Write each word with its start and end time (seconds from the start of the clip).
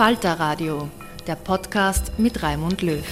Falter 0.00 0.32
Radio, 0.32 0.88
der 1.26 1.34
Podcast 1.34 2.18
mit 2.18 2.42
Raimund 2.42 2.80
Löw. 2.80 3.04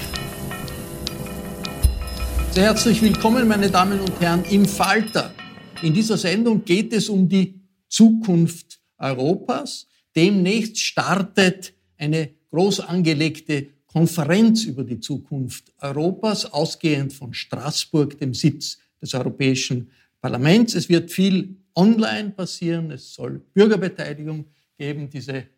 Sehr 2.51 2.65
herzlich 2.65 3.03
willkommen, 3.03 3.47
meine 3.47 3.71
Damen 3.71 4.01
und 4.01 4.19
Herren, 4.23 4.43
im 4.47 4.65
Falter. 4.65 5.35
In 5.83 5.93
dieser 5.93 6.17
Sendung 6.17 6.65
geht 6.65 6.95
es 6.95 7.11
um 7.11 7.29
die 7.29 7.61
Zukunft 7.91 8.81
Europas. 8.97 9.87
Demnächst 10.17 10.79
startet 10.79 11.75
eine 11.99 12.31
groß 12.51 12.81
angelegte 12.81 13.67
Konferenz 13.87 14.65
über 14.65 14.83
die 14.83 14.99
Zukunft 14.99 15.71
Europas, 15.83 16.47
ausgehend 16.47 17.13
von 17.13 17.35
Straßburg, 17.35 18.19
dem 18.19 18.33
Sitz 18.33 18.79
des 19.03 19.13
Europäischen 19.13 19.91
Parlaments. 20.23 20.75
Es 20.75 20.89
wird 20.89 21.11
viel 21.11 21.55
online 21.75 22.31
passieren. 22.31 22.91
Es 22.93 23.13
soll 23.13 23.43
Bürgerbeteiligung 23.53 24.47
geben. 24.79 25.11
Diese 25.11 25.49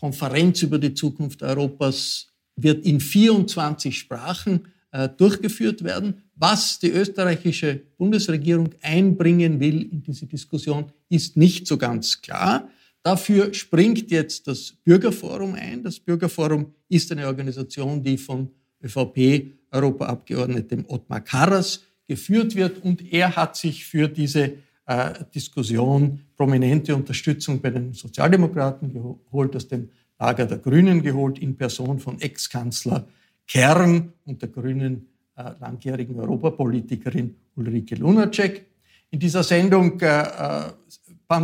Konferenz 0.00 0.62
über 0.62 0.78
die 0.78 0.94
Zukunft 0.94 1.42
Europas 1.42 2.28
wird 2.56 2.86
in 2.86 3.00
24 3.00 3.98
Sprachen 3.98 4.68
äh, 4.92 5.08
durchgeführt 5.08 5.84
werden. 5.84 6.22
Was 6.34 6.78
die 6.78 6.90
österreichische 6.90 7.82
Bundesregierung 7.98 8.70
einbringen 8.80 9.60
will 9.60 9.82
in 9.82 10.02
diese 10.02 10.24
Diskussion, 10.26 10.90
ist 11.10 11.36
nicht 11.36 11.66
so 11.66 11.76
ganz 11.76 12.22
klar. 12.22 12.70
Dafür 13.02 13.52
springt 13.54 14.10
jetzt 14.10 14.46
das 14.46 14.72
Bürgerforum 14.84 15.54
ein. 15.54 15.82
Das 15.82 16.00
Bürgerforum 16.00 16.72
ist 16.88 17.12
eine 17.12 17.26
Organisation, 17.26 18.02
die 18.02 18.16
von 18.16 18.48
ÖVP-Europaabgeordnetem 18.82 20.86
Ottmar 20.88 21.20
Karas 21.20 21.82
geführt 22.08 22.56
wird 22.56 22.82
und 22.82 23.12
er 23.12 23.36
hat 23.36 23.54
sich 23.56 23.84
für 23.84 24.08
diese 24.08 24.54
äh, 24.90 25.24
Diskussion 25.32 26.20
prominente 26.36 26.96
Unterstützung 26.96 27.60
bei 27.60 27.70
den 27.70 27.92
Sozialdemokraten 27.92 28.92
geholt, 28.92 29.54
aus 29.54 29.68
dem 29.68 29.88
Lager 30.18 30.46
der 30.46 30.58
Grünen 30.58 31.00
geholt, 31.00 31.38
in 31.38 31.56
Person 31.56 32.00
von 32.00 32.20
Ex-Kanzler 32.20 33.06
Kern 33.46 34.12
und 34.24 34.42
der 34.42 34.48
grünen 34.48 35.06
äh, 35.36 35.52
langjährigen 35.60 36.18
Europapolitikerin 36.18 37.36
Ulrike 37.54 37.94
Lunacek. 37.94 38.66
In 39.10 39.20
dieser 39.20 39.44
Sendung 39.44 40.00
äh, 40.00 40.22
äh 40.22 40.62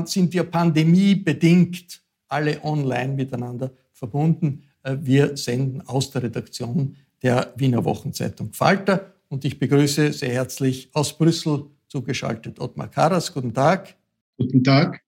sind 0.06 0.32
wir 0.32 0.42
pandemiebedingt 0.42 2.02
alle 2.26 2.64
online 2.64 3.14
miteinander 3.14 3.70
verbunden. 3.92 4.64
Äh, 4.82 4.96
wir 5.00 5.36
senden 5.36 5.86
aus 5.86 6.10
der 6.10 6.24
Redaktion 6.24 6.96
der 7.22 7.52
Wiener 7.56 7.84
Wochenzeitung 7.84 8.52
Falter 8.52 9.12
und 9.28 9.44
ich 9.44 9.60
begrüße 9.60 10.12
sehr 10.12 10.32
herzlich 10.32 10.90
aus 10.92 11.16
Brüssel 11.16 11.66
zugeschaltet 11.96 12.60
Ottmar 12.60 12.88
Karas. 12.88 13.32
Guten 13.32 13.54
Tag. 13.54 13.96
Guten 14.36 14.62
Tag. 14.62 15.00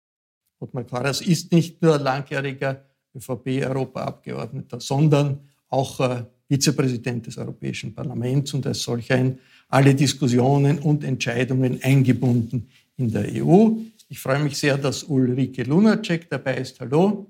Ottmar 0.59 0.85
Karas 0.85 1.21
ist 1.21 1.51
nicht 1.51 1.81
nur 1.81 1.97
langjähriger 1.99 2.85
ÖVP-Europaabgeordneter, 3.15 4.79
sondern 4.79 5.39
auch 5.69 5.99
äh, 5.99 6.23
Vizepräsident 6.47 7.27
des 7.27 7.37
Europäischen 7.37 7.93
Parlaments 7.93 8.53
und 8.53 8.65
als 8.65 8.81
solcher 8.81 9.17
in 9.17 9.37
alle 9.67 9.93
Diskussionen 9.93 10.79
und 10.79 11.03
Entscheidungen 11.03 11.79
eingebunden 11.83 12.69
in 12.95 13.11
der 13.11 13.25
EU. 13.43 13.71
Ich 14.07 14.19
freue 14.19 14.39
mich 14.39 14.57
sehr, 14.57 14.77
dass 14.77 15.03
Ulrike 15.03 15.63
Lunacek 15.63 16.29
dabei 16.29 16.55
ist. 16.55 16.79
Hallo. 16.79 17.27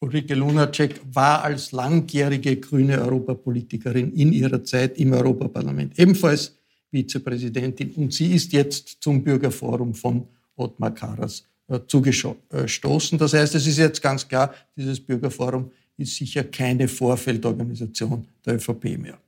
Ulrike 0.00 0.34
Lunacek 0.34 1.02
war 1.12 1.44
als 1.44 1.72
langjährige 1.72 2.56
grüne 2.56 2.98
Europapolitikerin 3.02 4.14
in 4.14 4.32
ihrer 4.32 4.64
Zeit 4.64 4.96
im 4.96 5.12
Europaparlament 5.12 5.98
ebenfalls 5.98 6.59
Vizepräsidentin 6.90 7.92
und 7.92 8.12
sie 8.12 8.32
ist 8.34 8.52
jetzt 8.52 8.98
zum 9.00 9.22
Bürgerforum 9.22 9.94
von 9.94 10.26
Ottmar 10.56 10.94
Karas 10.94 11.44
äh, 11.68 11.80
zugestoßen. 11.86 13.18
Das 13.18 13.32
heißt, 13.32 13.54
es 13.54 13.66
ist 13.66 13.78
jetzt 13.78 14.02
ganz 14.02 14.26
klar, 14.26 14.54
dieses 14.76 15.00
Bürgerforum 15.00 15.70
ist 15.96 16.16
sicher 16.16 16.44
keine 16.44 16.88
Vorfeldorganisation 16.88 18.26
der 18.44 18.56
ÖVP 18.56 18.98
mehr. 18.98 19.18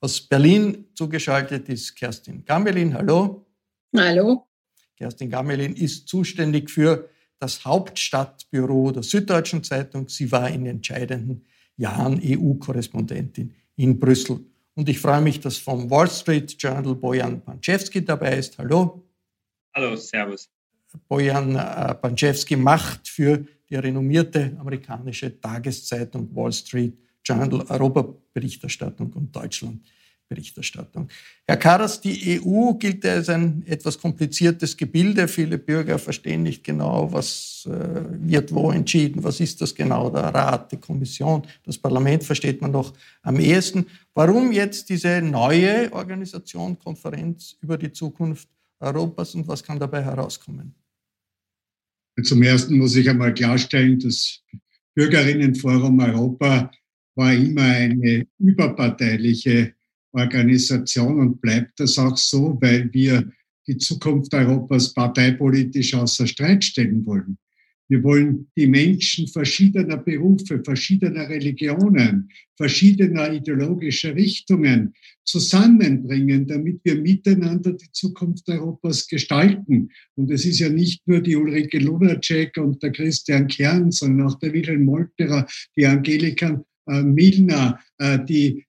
Aus 0.00 0.20
Berlin 0.20 0.84
zugeschaltet 0.94 1.68
ist 1.68 1.96
Kerstin 1.96 2.44
Gamelin. 2.44 2.94
Hallo. 2.94 3.44
Hallo. 3.96 4.46
Kerstin 4.96 5.30
Gamelin 5.30 5.74
ist 5.74 6.06
zuständig 6.08 6.70
für 6.70 7.08
das 7.38 7.64
Hauptstadtbüro 7.64 8.92
der 8.92 9.02
Süddeutschen 9.02 9.62
Zeitung. 9.64 10.08
Sie 10.08 10.30
war 10.30 10.48
in 10.50 10.66
entscheidenden 10.66 11.44
Jahren 11.76 12.20
EU-Korrespondentin 12.22 13.54
in 13.76 13.98
Brüssel. 13.98 14.40
Und 14.76 14.90
ich 14.90 15.00
freue 15.00 15.22
mich, 15.22 15.40
dass 15.40 15.56
vom 15.56 15.90
Wall 15.90 16.08
Street 16.08 16.54
Journal 16.58 16.94
Bojan 16.94 17.40
Panczewski 17.40 18.04
dabei 18.04 18.36
ist. 18.36 18.58
Hallo. 18.58 19.02
Hallo, 19.74 19.96
Servus. 19.96 20.50
Bojan 21.08 21.56
äh, 21.56 21.94
Panczewski 21.94 22.56
macht 22.56 23.08
für 23.08 23.46
die 23.70 23.76
renommierte 23.76 24.54
amerikanische 24.60 25.40
Tageszeitung 25.40 26.28
Wall 26.36 26.52
Street 26.52 26.94
Journal 27.24 27.64
Europa-Berichterstattung 27.68 29.14
und 29.14 29.34
Deutschland-Berichterstattung. 30.28 31.08
Herr 31.46 31.56
Karas, 31.56 32.00
die 32.00 32.40
EU 32.40 32.74
gilt 32.74 33.04
als 33.04 33.28
ein 33.28 33.62
etwas 33.66 33.98
kompliziertes 33.98 34.76
Gebilde. 34.76 35.28
Viele 35.28 35.58
Bürger 35.58 35.98
verstehen 35.98 36.42
nicht 36.42 36.64
genau, 36.64 37.12
was 37.12 37.68
äh, 37.70 38.04
wird 38.20 38.52
wo 38.52 38.70
entschieden, 38.70 39.22
was 39.22 39.40
ist 39.40 39.60
das 39.60 39.74
genau, 39.74 40.10
der 40.10 40.22
Rat, 40.34 40.72
die 40.72 40.78
Kommission, 40.78 41.42
das 41.64 41.78
Parlament 41.78 42.24
versteht 42.24 42.60
man 42.60 42.72
doch 42.72 42.92
am 43.22 43.38
ehesten. 43.38 43.86
Warum 44.14 44.52
jetzt 44.52 44.88
diese 44.88 45.22
neue 45.22 45.92
Organisation, 45.92 46.78
Konferenz 46.78 47.56
über 47.60 47.78
die 47.78 47.92
Zukunft 47.92 48.48
Europas 48.80 49.34
und 49.34 49.48
was 49.48 49.62
kann 49.62 49.78
dabei 49.78 50.02
herauskommen? 50.02 50.74
Zum 52.22 52.42
Ersten 52.42 52.78
muss 52.78 52.96
ich 52.96 53.08
einmal 53.08 53.34
klarstellen, 53.34 53.98
das 53.98 54.42
Bürgerinnenforum 54.94 56.00
Europa 56.00 56.70
war 57.14 57.32
immer 57.32 57.62
eine 57.62 58.26
überparteiliche 58.38 59.75
Organisation 60.16 61.20
und 61.20 61.40
bleibt 61.40 61.78
das 61.78 61.98
auch 61.98 62.16
so, 62.16 62.58
weil 62.60 62.92
wir 62.92 63.30
die 63.66 63.78
Zukunft 63.78 64.32
Europas 64.34 64.92
parteipolitisch 64.94 65.94
außer 65.94 66.26
Streit 66.26 66.64
stellen 66.64 67.04
wollen. 67.04 67.38
Wir 67.88 68.02
wollen 68.02 68.48
die 68.56 68.66
Menschen 68.66 69.28
verschiedener 69.28 69.96
Berufe, 69.96 70.60
verschiedener 70.64 71.28
Religionen, 71.28 72.28
verschiedener 72.56 73.32
ideologischer 73.32 74.14
Richtungen 74.16 74.92
zusammenbringen, 75.24 76.46
damit 76.48 76.80
wir 76.82 76.96
miteinander 76.96 77.74
die 77.74 77.90
Zukunft 77.92 78.48
Europas 78.48 79.06
gestalten. 79.06 79.90
Und 80.16 80.30
es 80.32 80.44
ist 80.44 80.58
ja 80.58 80.68
nicht 80.68 81.06
nur 81.06 81.20
die 81.20 81.36
Ulrike 81.36 81.78
Lunacek 81.78 82.56
und 82.56 82.82
der 82.82 82.90
Christian 82.90 83.46
Kern, 83.46 83.92
sondern 83.92 84.28
auch 84.28 84.38
der 84.40 84.52
Wilhelm 84.52 84.84
Molterer, 84.84 85.46
die 85.76 85.86
Angelika 85.86 86.64
äh, 86.88 87.02
Milner, 87.02 87.78
äh, 87.98 88.18
die 88.24 88.65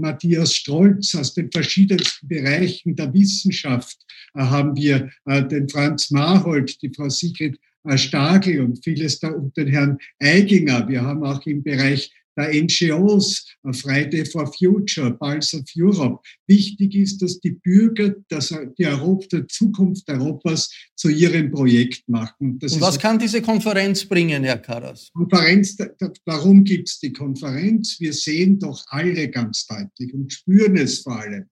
Matthias 0.00 0.54
Strolz 0.54 1.14
aus 1.14 1.34
den 1.34 1.50
verschiedensten 1.50 2.28
Bereichen 2.28 2.96
der 2.96 3.12
Wissenschaft 3.12 3.98
äh, 4.34 4.40
haben 4.40 4.76
wir 4.76 5.10
den 5.26 5.68
Franz 5.68 6.10
Marhold, 6.10 6.80
die 6.82 6.90
Frau 6.94 7.08
Sigrid 7.08 7.58
Stagel 7.96 8.60
und 8.60 8.82
vieles 8.84 9.18
da 9.18 9.28
und 9.28 9.56
den 9.56 9.66
Herrn 9.66 9.98
Eiginger. 10.20 10.88
Wir 10.88 11.02
haben 11.02 11.24
auch 11.24 11.44
im 11.46 11.62
Bereich 11.62 12.12
der 12.36 12.52
NGOs, 12.52 13.46
Friday 13.72 14.24
for 14.24 14.50
Future, 14.52 15.12
Pulse 15.18 15.56
of 15.56 15.64
Europe. 15.76 16.20
Wichtig 16.46 16.94
ist, 16.94 17.22
dass 17.22 17.40
die 17.40 17.52
Bürger 17.62 18.14
dass 18.28 18.54
die 18.78 18.86
Europa, 18.86 19.26
der 19.32 19.48
Zukunft 19.48 20.08
Europas 20.08 20.70
zu 20.96 21.08
ihrem 21.08 21.50
Projekt 21.50 22.08
machen. 22.08 22.58
Und 22.60 22.80
was 22.80 22.98
kann 22.98 23.18
diese 23.18 23.42
Konferenz 23.42 24.04
bringen, 24.04 24.44
Herr 24.44 24.58
Karas? 24.58 25.10
Konferenz, 25.12 25.76
warum 26.24 26.64
gibt 26.64 26.88
es 26.88 27.00
die 27.00 27.12
Konferenz? 27.12 27.96
Wir 28.00 28.12
sehen 28.12 28.58
doch 28.58 28.82
alle 28.88 29.28
ganz 29.28 29.66
deutlich 29.66 30.14
und 30.14 30.32
spüren 30.32 30.76
es 30.76 31.00
vor 31.00 31.20
allem. 31.20 31.46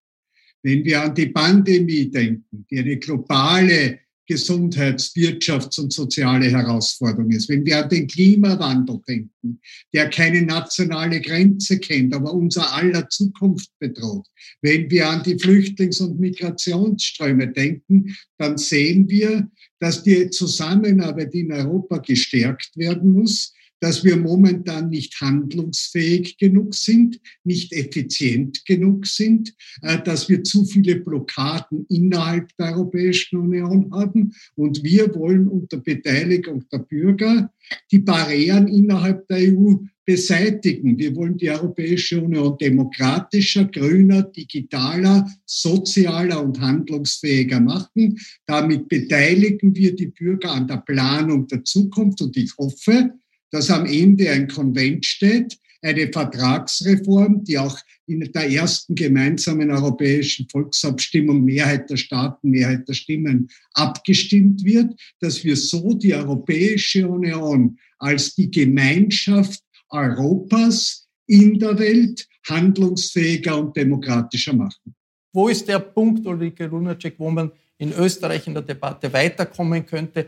Wenn 0.63 0.85
wir 0.85 1.03
an 1.03 1.15
die 1.15 1.29
Pandemie 1.29 2.11
denken, 2.11 2.67
die 2.71 2.79
eine 2.79 2.99
globale 2.99 4.01
Gesundheits-, 4.31 5.13
Wirtschafts- 5.17 5.81
und 5.81 5.93
soziale 5.93 6.49
Herausforderung 6.49 7.33
ist. 7.33 7.49
Wenn 7.49 7.67
wir 7.67 7.83
an 7.83 7.89
den 7.89 8.07
Klimawandel 8.07 9.01
denken, 9.09 9.61
der 9.93 10.09
keine 10.09 10.43
nationale 10.43 11.21
Grenze 11.21 11.81
kennt, 11.81 12.15
aber 12.15 12.33
unser 12.33 12.73
aller 12.73 13.09
Zukunft 13.09 13.71
bedroht. 13.81 14.27
Wenn 14.63 14.89
wir 14.89 15.09
an 15.09 15.25
die 15.25 15.35
Flüchtlings- 15.35 16.01
und 16.01 16.21
Migrationsströme 16.21 17.49
denken, 17.49 18.17
dann 18.39 18.57
sehen 18.57 19.09
wir, 19.09 19.51
dass 19.81 20.05
die 20.05 20.31
Zusammenarbeit 20.31 21.35
in 21.35 21.51
Europa 21.51 21.99
gestärkt 21.99 22.71
werden 22.77 23.11
muss, 23.11 23.53
dass 23.81 24.05
wir 24.05 24.17
momentan 24.17 24.91
nicht 24.91 25.21
handlungsfähig 25.21 26.39
genug 26.39 26.75
sind, 26.75 27.21
nicht 27.45 27.73
effizient 27.73 28.65
genug 28.67 29.07
sind, 29.07 29.55
äh, 29.83 30.01
dass 30.03 30.29
wir 30.29 30.45
zu 30.45 30.65
viele 30.65 30.97
Blockaden 30.97 31.87
innerhalb 31.89 32.55
der 32.57 32.77
Europäischen 32.77 33.39
Union 33.39 33.91
haben. 33.93 34.35
Und 34.55 34.85
wir 34.85 35.15
wollen 35.15 35.49
unter 35.49 35.79
Beteiligung 35.79 36.65
der 36.71 36.79
Bürger 36.79 37.53
die 37.91 37.99
Barrieren 37.99 38.69
innerhalb 38.69 39.27
der 39.29 39.39
EU 39.39 39.77
beseitigen. 40.05 40.99
Wir 40.99 41.15
wollen 41.15 41.37
die 41.37 41.51
Europäische 41.51 42.21
Union 42.21 42.59
demokratischer, 42.59 43.67
grüner, 43.67 44.23
digitaler, 44.25 45.25
sozialer 45.47 46.43
und 46.43 46.61
handlungsfähiger 46.61 47.61
machen. 47.61 48.19
Damit 48.45 48.89
beteiligen 48.89 49.75
wir 49.75 49.95
die 49.95 50.09
Bürger 50.09 50.51
an 50.53 50.67
der 50.67 50.79
Planung 50.79 51.47
der 51.47 51.63
Zukunft 51.63 52.23
und 52.23 52.37
ich 52.37 52.57
hoffe, 52.59 53.13
dass 53.51 53.71
am 53.71 53.87
Ende 53.87 54.31
ein 54.31 54.49
Konvent 54.49 55.05
steht, 55.05 55.59
eine 55.83 56.13
Vertragsreform, 56.13 57.45
die 57.45 57.59
auch 57.59 57.79
in 58.07 58.21
der 58.21 58.51
ersten 58.51 58.95
gemeinsamen 58.95 59.71
europäischen 59.71 60.47
Volksabstimmung 60.49 61.43
Mehrheit 61.43 61.89
der 61.89 61.97
Staaten, 61.97 62.51
Mehrheit 62.51 62.87
der 62.87 62.95
Stimmen 62.95 63.49
abgestimmt 63.73 64.63
wird, 64.65 64.93
dass 65.21 65.43
wir 65.43 65.57
so 65.57 65.95
die 65.95 66.15
Europäische 66.15 67.09
Union 67.09 67.79
als 67.99 68.35
die 68.35 68.51
Gemeinschaft 68.51 69.63
Europas 69.89 71.09
in 71.27 71.59
der 71.59 71.79
Welt 71.79 72.27
handlungsfähiger 72.49 73.59
und 73.59 73.77
demokratischer 73.77 74.53
machen. 74.53 74.95
Wo 75.33 75.49
ist 75.49 75.67
der 75.69 75.79
Punkt, 75.79 76.27
Ulrike 76.27 76.67
Lunacek, 76.67 77.15
wo 77.19 77.31
man 77.31 77.53
in 77.79 77.93
Österreich 77.93 78.47
in 78.47 78.55
der 78.55 78.65
Debatte 78.65 79.13
weiterkommen 79.13 79.87
könnte? 79.87 80.27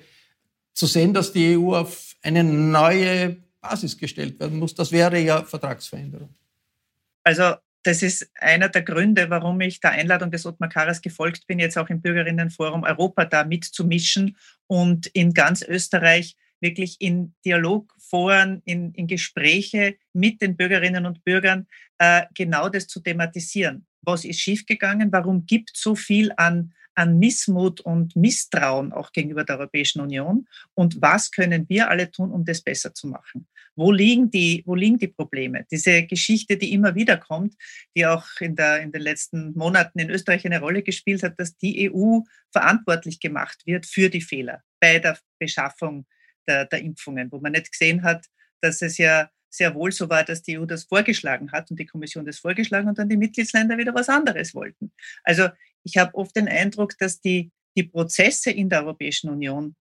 zu 0.75 0.87
sehen, 0.87 1.13
dass 1.13 1.33
die 1.33 1.57
EU 1.57 1.75
auf 1.75 2.12
eine 2.23 2.45
neue 2.45 3.37
Basis 3.61 3.97
gestellt 3.97 4.39
werden 4.41 4.59
muss. 4.59 4.75
Das 4.75 4.93
wäre 4.93 5.19
ja 5.19 5.43
Vertragsveränderung. 5.43 6.35
Also 7.25 7.55
das 7.85 8.03
ist 8.03 8.31
einer 8.39 8.69
der 8.69 8.83
Gründe, 8.83 9.29
warum 9.31 9.61
ich 9.61 9.81
der 9.81 9.93
Einladung 9.93 10.31
des 10.31 10.47
Ottmar 10.47 10.69
Karas 10.69 11.01
gefolgt 11.01 11.47
bin, 11.47 11.59
jetzt 11.59 11.77
auch 11.77 11.89
im 11.89 12.01
Bürgerinnenforum 12.01 12.85
Europa 12.85 13.25
da 13.25 13.45
mitzumischen 13.45 14.37
und 14.69 15.07
in 15.09 15.35
ganz 15.35 15.63
Österreich 15.63 16.37
wirklich 16.61 17.01
in 17.01 17.35
Dialogforen, 17.45 18.63
in, 18.65 18.93
in 18.93 19.09
Gespräche 19.09 19.97
mit 20.13 20.41
den 20.41 20.57
Bürgerinnen 20.57 21.07
und 21.07 21.25
Bürgern 21.25 21.67
äh, 21.99 22.23
genau 22.35 22.69
das 22.69 22.87
zu 22.87 23.01
thematisieren. 23.01 23.87
Was 24.01 24.25
ist 24.25 24.41
schiefgegangen? 24.41 25.11
Warum 25.11 25.47
gibt 25.47 25.73
so 25.75 25.97
viel 25.97 26.33
an 26.37 26.73
an 26.95 27.19
Missmut 27.19 27.81
und 27.81 28.17
Misstrauen 28.17 28.93
auch 28.93 29.13
gegenüber 29.13 29.45
der 29.45 29.59
Europäischen 29.59 30.01
Union 30.01 30.47
und 30.75 31.01
was 31.01 31.31
können 31.31 31.69
wir 31.69 31.91
alle 31.91 32.11
tun, 32.11 32.31
um 32.31 32.45
das 32.45 32.63
besser 32.63 32.95
zu 32.95 33.07
machen? 33.09 33.47
Wo 33.75 33.91
liegen 33.91 34.31
die, 34.31 34.63
wo 34.67 34.75
liegen 34.75 34.99
die 34.99 35.09
Probleme? 35.09 35.65
Diese 35.71 36.03
Geschichte, 36.05 36.59
die 36.59 36.73
immer 36.73 36.95
wieder 36.95 37.17
kommt, 37.17 37.55
die 37.97 38.05
auch 38.05 38.27
in, 38.41 38.55
der, 38.55 38.83
in 38.83 38.93
den 38.93 39.01
letzten 39.01 39.53
Monaten 39.55 39.99
in 39.99 40.11
Österreich 40.11 40.45
eine 40.45 40.61
Rolle 40.61 40.83
gespielt 40.83 41.23
hat, 41.23 41.41
dass 41.41 41.57
die 41.57 41.91
EU 41.91 42.21
verantwortlich 42.51 43.19
gemacht 43.19 43.63
wird 43.65 43.87
für 43.87 44.11
die 44.11 44.21
Fehler 44.21 44.63
bei 44.79 44.99
der 44.99 45.19
Beschaffung 45.39 46.07
der, 46.47 46.67
der 46.67 46.81
Impfungen, 46.81 47.33
wo 47.33 47.41
man 47.41 47.53
nicht 47.53 47.73
gesehen 47.73 48.03
hat, 48.03 48.27
dass 48.61 48.83
es 48.83 48.99
ja 48.99 49.31
sehr 49.49 49.75
wohl 49.75 49.93
so 49.93 50.09
war, 50.09 50.25
dass 50.25 50.43
die 50.43 50.59
EU 50.59 50.65
das 50.65 50.85
vorgeschlagen 50.85 51.53
hat 51.53 51.71
und 51.71 51.79
die 51.79 51.87
Kommission 51.87 52.25
das 52.25 52.39
vorgeschlagen 52.39 52.89
und 52.89 52.99
dann 52.99 53.09
die 53.09 53.17
Mitgliedsländer 53.17 53.77
wieder 53.77 53.95
was 53.95 54.09
anderes 54.09 54.55
wollten. 54.55 54.93
Also 55.25 55.49
ich 55.85 55.97
habe 55.97 56.15
oft 56.15 56.37
den 56.37 56.49
Eindruck, 56.49 56.97
dass 56.99 57.21
die, 57.21 57.51
die 57.77 57.85
Prozesse 57.85 58.51
in 58.51 58.69
der 58.69 58.85
Europäischen 58.85 59.31
Union 59.31 59.75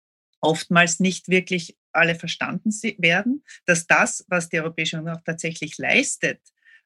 oftmals 0.41 1.01
nicht 1.01 1.29
wirklich 1.29 1.77
alle 1.93 2.15
verstanden 2.15 2.71
werden, 2.99 3.43
dass 3.67 3.87
das, 3.87 4.25
was 4.29 4.49
die 4.49 4.61
Europäische 4.61 4.99
Union 4.99 5.17
auch 5.17 5.23
tatsächlich 5.25 5.79
leistet, 5.79 6.41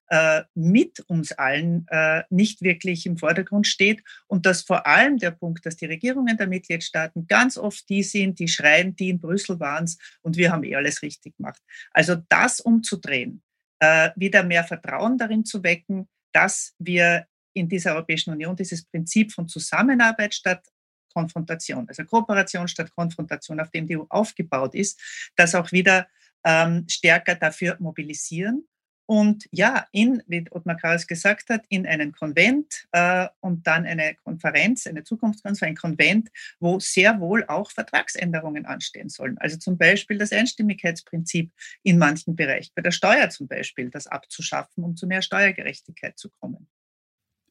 äh, 0.08 0.42
mit 0.54 1.00
uns 1.08 1.32
allen 1.32 1.86
äh, 1.88 2.22
nicht 2.28 2.62
wirklich 2.62 3.06
im 3.06 3.16
Vordergrund 3.16 3.66
steht 3.66 4.02
und 4.26 4.44
dass 4.46 4.62
vor 4.62 4.86
allem 4.86 5.18
der 5.18 5.30
Punkt, 5.30 5.64
dass 5.64 5.76
die 5.76 5.86
Regierungen 5.86 6.36
der 6.36 6.48
Mitgliedstaaten 6.48 7.26
ganz 7.26 7.56
oft 7.56 7.88
die 7.88 8.02
sind, 8.02 8.38
die 8.38 8.48
schreien, 8.48 8.94
die 8.94 9.08
in 9.08 9.20
Brüssel 9.20 9.58
waren 9.58 9.90
und 10.20 10.36
wir 10.36 10.52
haben 10.52 10.64
eh 10.64 10.76
alles 10.76 11.02
richtig 11.02 11.36
gemacht. 11.36 11.62
Also 11.92 12.16
das 12.28 12.60
umzudrehen, 12.60 13.42
äh, 13.80 14.10
wieder 14.16 14.42
mehr 14.44 14.64
Vertrauen 14.64 15.16
darin 15.16 15.44
zu 15.44 15.62
wecken, 15.62 16.08
dass 16.32 16.74
wir 16.78 17.26
in 17.54 17.68
dieser 17.68 17.94
Europäischen 17.94 18.32
Union 18.32 18.56
dieses 18.56 18.84
Prinzip 18.84 19.32
von 19.32 19.48
Zusammenarbeit 19.48 20.34
statt 20.34 20.66
Konfrontation, 21.12 21.86
also 21.88 22.04
Kooperation 22.04 22.68
statt 22.68 22.90
Konfrontation, 22.94 23.60
auf 23.60 23.70
dem 23.70 23.86
die 23.86 23.96
EU 23.96 24.04
aufgebaut 24.08 24.74
ist, 24.74 25.00
das 25.36 25.54
auch 25.54 25.70
wieder 25.72 26.08
ähm, 26.44 26.86
stärker 26.88 27.34
dafür 27.34 27.76
mobilisieren. 27.78 28.66
Und 29.04 29.46
ja, 29.50 29.86
in, 29.92 30.22
wie 30.26 30.46
Ottmar 30.50 30.76
Karas 30.76 31.06
gesagt 31.06 31.50
hat, 31.50 31.64
in 31.68 31.86
einen 31.86 32.12
Konvent 32.12 32.86
äh, 32.92 33.28
und 33.40 33.66
dann 33.66 33.84
eine 33.84 34.14
Konferenz, 34.14 34.86
eine 34.86 35.04
Zukunftskonferenz, 35.04 35.62
ein 35.62 35.74
Konvent, 35.74 36.30
wo 36.60 36.78
sehr 36.78 37.20
wohl 37.20 37.44
auch 37.48 37.70
Vertragsänderungen 37.72 38.64
anstehen 38.64 39.08
sollen. 39.08 39.36
Also 39.38 39.58
zum 39.58 39.76
Beispiel 39.76 40.18
das 40.18 40.32
Einstimmigkeitsprinzip 40.32 41.52
in 41.82 41.98
manchen 41.98 42.36
Bereichen, 42.36 42.72
bei 42.74 42.82
der 42.82 42.92
Steuer 42.92 43.28
zum 43.28 43.48
Beispiel, 43.48 43.90
das 43.90 44.06
abzuschaffen, 44.06 44.84
um 44.84 44.96
zu 44.96 45.06
mehr 45.06 45.20
Steuergerechtigkeit 45.20 46.16
zu 46.16 46.30
kommen. 46.30 46.68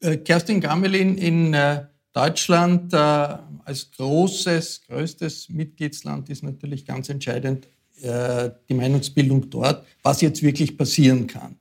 Äh, 0.02 0.16
Kerstin 0.18 0.60
Gamelin 0.60 1.16
in 1.16 1.54
äh, 1.54 1.84
Deutschland 2.12 2.92
äh, 2.92 2.96
als 2.96 3.90
großes, 3.96 4.82
größtes 4.88 5.48
Mitgliedsland 5.48 6.28
ist 6.28 6.42
natürlich 6.42 6.84
ganz 6.84 7.08
entscheidend 7.08 7.68
die 8.68 8.74
Meinungsbildung 8.74 9.48
dort, 9.48 9.86
was 10.02 10.22
jetzt 10.22 10.42
wirklich 10.42 10.76
passieren 10.76 11.28
kann. 11.28 11.56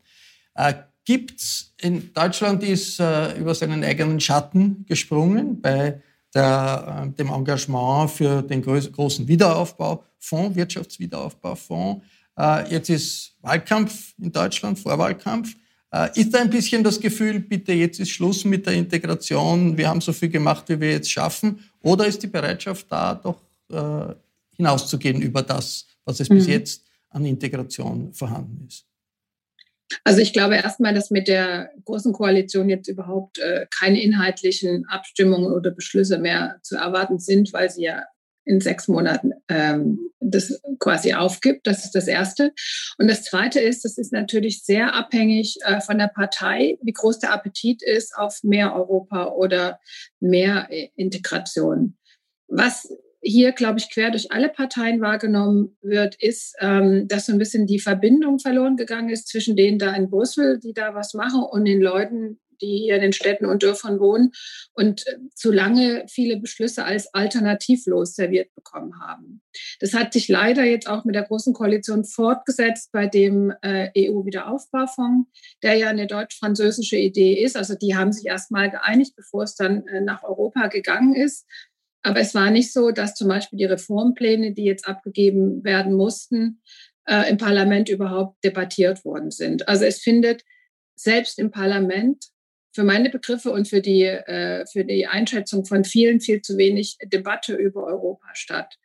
Gibt's 1.05 1.75
in 1.79 2.11
Deutschland 2.15 2.63
ist 2.63 2.99
über 2.99 3.53
seinen 3.53 3.83
eigenen 3.83 4.19
Schatten 4.19 4.83
gesprungen 4.87 5.61
bei 5.61 6.01
der, 6.33 7.13
dem 7.19 7.29
Engagement 7.29 8.09
für 8.09 8.41
den 8.41 8.63
großen 8.63 9.27
Wiederaufbaufonds, 9.27 10.55
Wirtschaftswiederaufbaufonds. 10.55 12.03
Jetzt 12.71 12.89
ist 12.89 13.35
Wahlkampf 13.41 14.15
in 14.17 14.31
Deutschland, 14.31 14.79
Vorwahlkampf. 14.79 15.55
Äh, 15.93 16.09
ist 16.19 16.33
da 16.33 16.39
ein 16.39 16.49
bisschen 16.49 16.83
das 16.83 16.99
Gefühl, 16.99 17.39
bitte 17.39 17.73
jetzt 17.73 17.99
ist 17.99 18.11
Schluss 18.11 18.45
mit 18.45 18.65
der 18.65 18.73
Integration, 18.73 19.77
wir 19.77 19.89
haben 19.89 20.01
so 20.01 20.13
viel 20.13 20.29
gemacht, 20.29 20.65
wie 20.69 20.79
wir 20.79 20.91
jetzt 20.91 21.11
schaffen? 21.11 21.59
Oder 21.81 22.07
ist 22.07 22.23
die 22.23 22.27
Bereitschaft 22.27 22.87
da, 22.89 23.15
doch 23.15 23.41
äh, 23.69 24.13
hinauszugehen 24.55 25.21
über 25.21 25.41
das, 25.41 25.87
was 26.05 26.19
es 26.19 26.29
mhm. 26.29 26.35
bis 26.35 26.47
jetzt 26.47 26.85
an 27.09 27.25
Integration 27.25 28.13
vorhanden 28.13 28.65
ist? 28.67 28.85
Also 30.05 30.21
ich 30.21 30.31
glaube 30.31 30.55
erstmal, 30.55 30.93
dass 30.93 31.11
mit 31.11 31.27
der 31.27 31.69
Großen 31.83 32.13
Koalition 32.13 32.69
jetzt 32.69 32.87
überhaupt 32.87 33.39
äh, 33.39 33.65
keine 33.69 34.01
inhaltlichen 34.01 34.85
Abstimmungen 34.87 35.51
oder 35.51 35.71
Beschlüsse 35.71 36.17
mehr 36.17 36.59
zu 36.61 36.77
erwarten 36.77 37.19
sind, 37.19 37.51
weil 37.51 37.69
sie 37.69 37.83
ja 37.83 38.03
in 38.45 38.59
sechs 38.59 38.87
Monaten 38.87 39.31
ähm, 39.47 39.99
das 40.19 40.61
quasi 40.79 41.13
aufgibt. 41.13 41.67
Das 41.67 41.85
ist 41.85 41.93
das 41.93 42.07
Erste. 42.07 42.53
Und 42.97 43.07
das 43.07 43.23
Zweite 43.23 43.59
ist, 43.59 43.85
das 43.85 43.97
ist 43.97 44.11
natürlich 44.11 44.63
sehr 44.63 44.93
abhängig 44.93 45.57
äh, 45.65 45.81
von 45.81 45.97
der 45.97 46.07
Partei, 46.07 46.77
wie 46.81 46.93
groß 46.93 47.19
der 47.19 47.33
Appetit 47.33 47.81
ist 47.83 48.15
auf 48.15 48.43
mehr 48.43 48.75
Europa 48.75 49.25
oder 49.27 49.79
mehr 50.19 50.67
äh, 50.69 50.89
Integration. 50.95 51.97
Was 52.47 52.89
hier, 53.21 53.51
glaube 53.51 53.79
ich, 53.79 53.91
quer 53.91 54.09
durch 54.09 54.31
alle 54.31 54.49
Parteien 54.49 54.99
wahrgenommen 54.99 55.77
wird, 55.81 56.15
ist, 56.19 56.55
ähm, 56.59 57.07
dass 57.07 57.27
so 57.27 57.31
ein 57.31 57.37
bisschen 57.37 57.67
die 57.67 57.79
Verbindung 57.79 58.39
verloren 58.39 58.77
gegangen 58.77 59.09
ist 59.09 59.27
zwischen 59.27 59.55
denen 59.55 59.77
da 59.77 59.93
in 59.93 60.09
Brüssel, 60.09 60.59
die 60.59 60.73
da 60.73 60.95
was 60.95 61.13
machen, 61.13 61.43
und 61.43 61.65
den 61.65 61.81
Leuten, 61.81 62.39
die 62.61 62.77
hier 62.77 62.95
in 62.95 63.01
den 63.01 63.13
Städten 63.13 63.45
und 63.45 63.63
Dörfern 63.63 63.99
wohnen 63.99 64.31
und 64.73 65.05
äh, 65.07 65.17
zu 65.35 65.51
lange 65.51 66.05
viele 66.07 66.37
Beschlüsse 66.37 66.85
als 66.85 67.13
alternativlos 67.13 68.15
serviert 68.15 68.53
bekommen 68.55 68.99
haben. 69.01 69.41
Das 69.79 69.93
hat 69.93 70.13
sich 70.13 70.27
leider 70.27 70.63
jetzt 70.63 70.87
auch 70.87 71.03
mit 71.05 71.15
der 71.15 71.23
Großen 71.23 71.53
Koalition 71.53 72.05
fortgesetzt 72.05 72.91
bei 72.91 73.07
dem 73.07 73.53
äh, 73.61 73.89
EU-Wiederaufbaufonds, 73.97 75.29
der 75.63 75.75
ja 75.75 75.89
eine 75.89 76.07
deutsch-französische 76.07 76.97
Idee 76.97 77.41
ist. 77.43 77.57
Also 77.57 77.75
die 77.75 77.95
haben 77.95 78.11
sich 78.11 78.25
erst 78.25 78.51
mal 78.51 78.69
geeinigt, 78.69 79.15
bevor 79.15 79.43
es 79.43 79.55
dann 79.55 79.85
äh, 79.87 80.01
nach 80.01 80.23
Europa 80.23 80.67
gegangen 80.67 81.15
ist. 81.15 81.45
Aber 82.03 82.19
es 82.19 82.33
war 82.33 82.49
nicht 82.49 82.73
so, 82.73 82.91
dass 82.91 83.13
zum 83.13 83.27
Beispiel 83.27 83.57
die 83.57 83.65
Reformpläne, 83.65 84.53
die 84.53 84.63
jetzt 84.63 84.87
abgegeben 84.87 85.63
werden 85.63 85.93
mussten, 85.93 86.61
äh, 87.05 87.29
im 87.29 87.37
Parlament 87.37 87.89
überhaupt 87.89 88.43
debattiert 88.43 89.05
worden 89.05 89.31
sind. 89.31 89.67
Also 89.67 89.85
es 89.85 89.99
findet 89.99 90.43
selbst 90.95 91.39
im 91.39 91.51
Parlament 91.51 92.25
für 92.71 92.83
meine 92.83 93.09
Begriffe 93.09 93.51
und 93.51 93.67
für 93.67 93.81
die, 93.81 94.03
äh, 94.03 94.65
für 94.65 94.85
die 94.85 95.07
Einschätzung 95.07 95.65
von 95.65 95.83
vielen 95.83 96.21
viel 96.21 96.41
zu 96.41 96.57
wenig 96.57 96.97
Debatte 97.03 97.55
über 97.55 97.85
Europa 97.85 98.27
statt. 98.33 98.77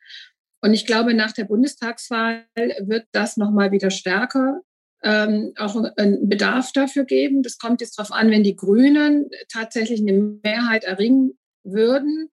Und 0.60 0.74
ich 0.74 0.86
glaube, 0.86 1.14
nach 1.14 1.32
der 1.32 1.44
Bundestagswahl 1.44 2.46
wird 2.54 3.06
das 3.12 3.36
nochmal 3.36 3.72
wieder 3.72 3.90
stärker 3.90 4.62
ähm, 5.02 5.52
auch 5.56 5.76
einen 5.96 6.28
Bedarf 6.28 6.72
dafür 6.72 7.04
geben. 7.04 7.42
Das 7.42 7.58
kommt 7.58 7.80
jetzt 7.80 7.98
darauf 7.98 8.12
an, 8.12 8.30
wenn 8.30 8.42
die 8.42 8.56
Grünen 8.56 9.30
tatsächlich 9.48 10.00
eine 10.00 10.40
Mehrheit 10.42 10.84
erringen 10.84 11.38
würden, 11.62 12.28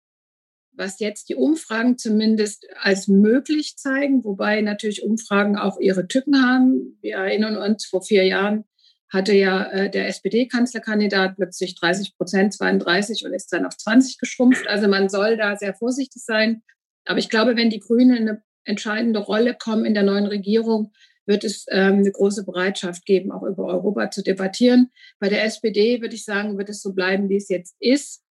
was 0.72 1.00
jetzt 1.00 1.30
die 1.30 1.36
Umfragen 1.36 1.98
zumindest 1.98 2.66
als 2.82 3.08
möglich 3.08 3.78
zeigen, 3.78 4.24
wobei 4.24 4.62
natürlich 4.62 5.04
Umfragen 5.04 5.58
auch 5.58 5.80
ihre 5.80 6.08
Tücken 6.08 6.44
haben. 6.44 6.98
Wir 7.02 7.18
erinnern 7.18 7.58
uns, 7.58 7.86
vor 7.86 8.02
vier 8.02 8.26
Jahren 8.26 8.66
hatte 9.14 9.34
ja 9.34 9.64
äh, 9.72 9.90
der 9.90 10.08
SPD-Kanzlerkandidat 10.08 11.36
plötzlich 11.36 11.76
30 11.76 12.18
Prozent, 12.18 12.54
32 12.54 13.24
und 13.26 13.34
ist 13.34 13.54
dann 13.54 13.66
auf 13.66 13.78
20 13.78 14.18
geschrumpft. 14.18 14.68
Also 14.68 14.88
man 14.88 15.08
soll 15.08 15.38
da 15.38 15.56
sehr 15.56 15.76
vorsichtig 15.76 16.24
sein. 16.24 16.64
Aber 17.06 17.20
ich 17.20 17.30
glaube, 17.30 17.56
wenn 17.56 17.70
die 17.70 17.80
Grünen 17.80 18.18
eine 18.18 18.44
entscheidende 18.66 19.20
Rolle 19.20 19.56
kommen 19.56 19.86
in 19.86 19.94
der 19.94 20.04
neuen 20.04 20.26
Regierung, 20.26 20.92
wird 21.26 21.44
es 21.44 21.66
ähm, 21.70 22.00
eine 22.00 22.12
große 22.12 22.44
Bereitschaft 22.44 23.06
geben, 23.06 23.32
auch 23.32 23.44
über 23.44 23.66
Europa 23.66 24.10
zu 24.10 24.24
debattieren. 24.24 24.92
Bei 25.20 25.30
der 25.30 25.44
SPD 25.44 26.02
würde 26.02 26.16
ich 26.16 26.26
sagen, 26.26 26.58
wird 26.58 26.70
es 26.70 26.82
so 26.82 26.94
bleiben, 26.94 27.30
wie 27.30 27.38
es 27.38 27.50
jetzt 27.50 27.76
ist. 27.80 28.24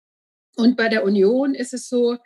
Und 0.55 0.75
bei 0.75 0.89
der 0.89 1.03
Union 1.03 1.53
ist 1.53 1.73
es 1.73 1.87
so, 1.87 2.17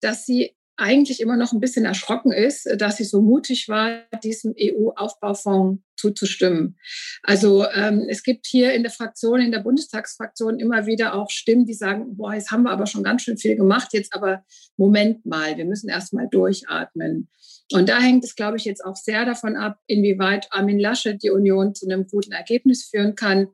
dass 0.00 0.26
sie 0.26 0.56
eigentlich 0.80 1.20
immer 1.20 1.36
noch 1.36 1.52
ein 1.52 1.60
bisschen 1.60 1.84
erschrocken 1.84 2.32
ist, 2.32 2.66
dass 2.78 2.96
sie 2.96 3.04
so 3.04 3.20
mutig 3.20 3.68
war, 3.68 4.02
diesem 4.24 4.54
EU-Aufbaufonds 4.58 5.82
zuzustimmen. 5.96 6.78
Also 7.22 7.66
ähm, 7.68 8.06
es 8.08 8.22
gibt 8.22 8.46
hier 8.46 8.72
in 8.72 8.82
der 8.82 8.90
Fraktion, 8.90 9.40
in 9.40 9.52
der 9.52 9.58
Bundestagsfraktion 9.58 10.58
immer 10.58 10.86
wieder 10.86 11.14
auch 11.14 11.28
Stimmen, 11.28 11.66
die 11.66 11.74
sagen, 11.74 12.16
boah, 12.16 12.32
jetzt 12.32 12.50
haben 12.50 12.62
wir 12.62 12.70
aber 12.70 12.86
schon 12.86 13.04
ganz 13.04 13.22
schön 13.22 13.36
viel 13.36 13.56
gemacht, 13.56 13.88
jetzt 13.92 14.14
aber 14.14 14.42
Moment 14.78 15.26
mal, 15.26 15.58
wir 15.58 15.66
müssen 15.66 15.90
erst 15.90 16.14
mal 16.14 16.28
durchatmen. 16.30 17.28
Und 17.72 17.88
da 17.88 18.00
hängt 18.00 18.24
es, 18.24 18.34
glaube 18.34 18.56
ich, 18.56 18.64
jetzt 18.64 18.84
auch 18.84 18.96
sehr 18.96 19.26
davon 19.26 19.56
ab, 19.56 19.78
inwieweit 19.86 20.48
Armin 20.50 20.78
Laschet 20.78 21.22
die 21.22 21.30
Union 21.30 21.74
zu 21.74 21.86
einem 21.86 22.06
guten 22.06 22.32
Ergebnis 22.32 22.84
führen 22.84 23.14
kann 23.14 23.48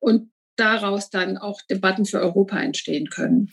und 0.00 0.30
daraus 0.56 1.08
dann 1.08 1.38
auch 1.38 1.62
Debatten 1.62 2.04
für 2.04 2.20
Europa 2.20 2.60
entstehen 2.60 3.08
können. 3.08 3.52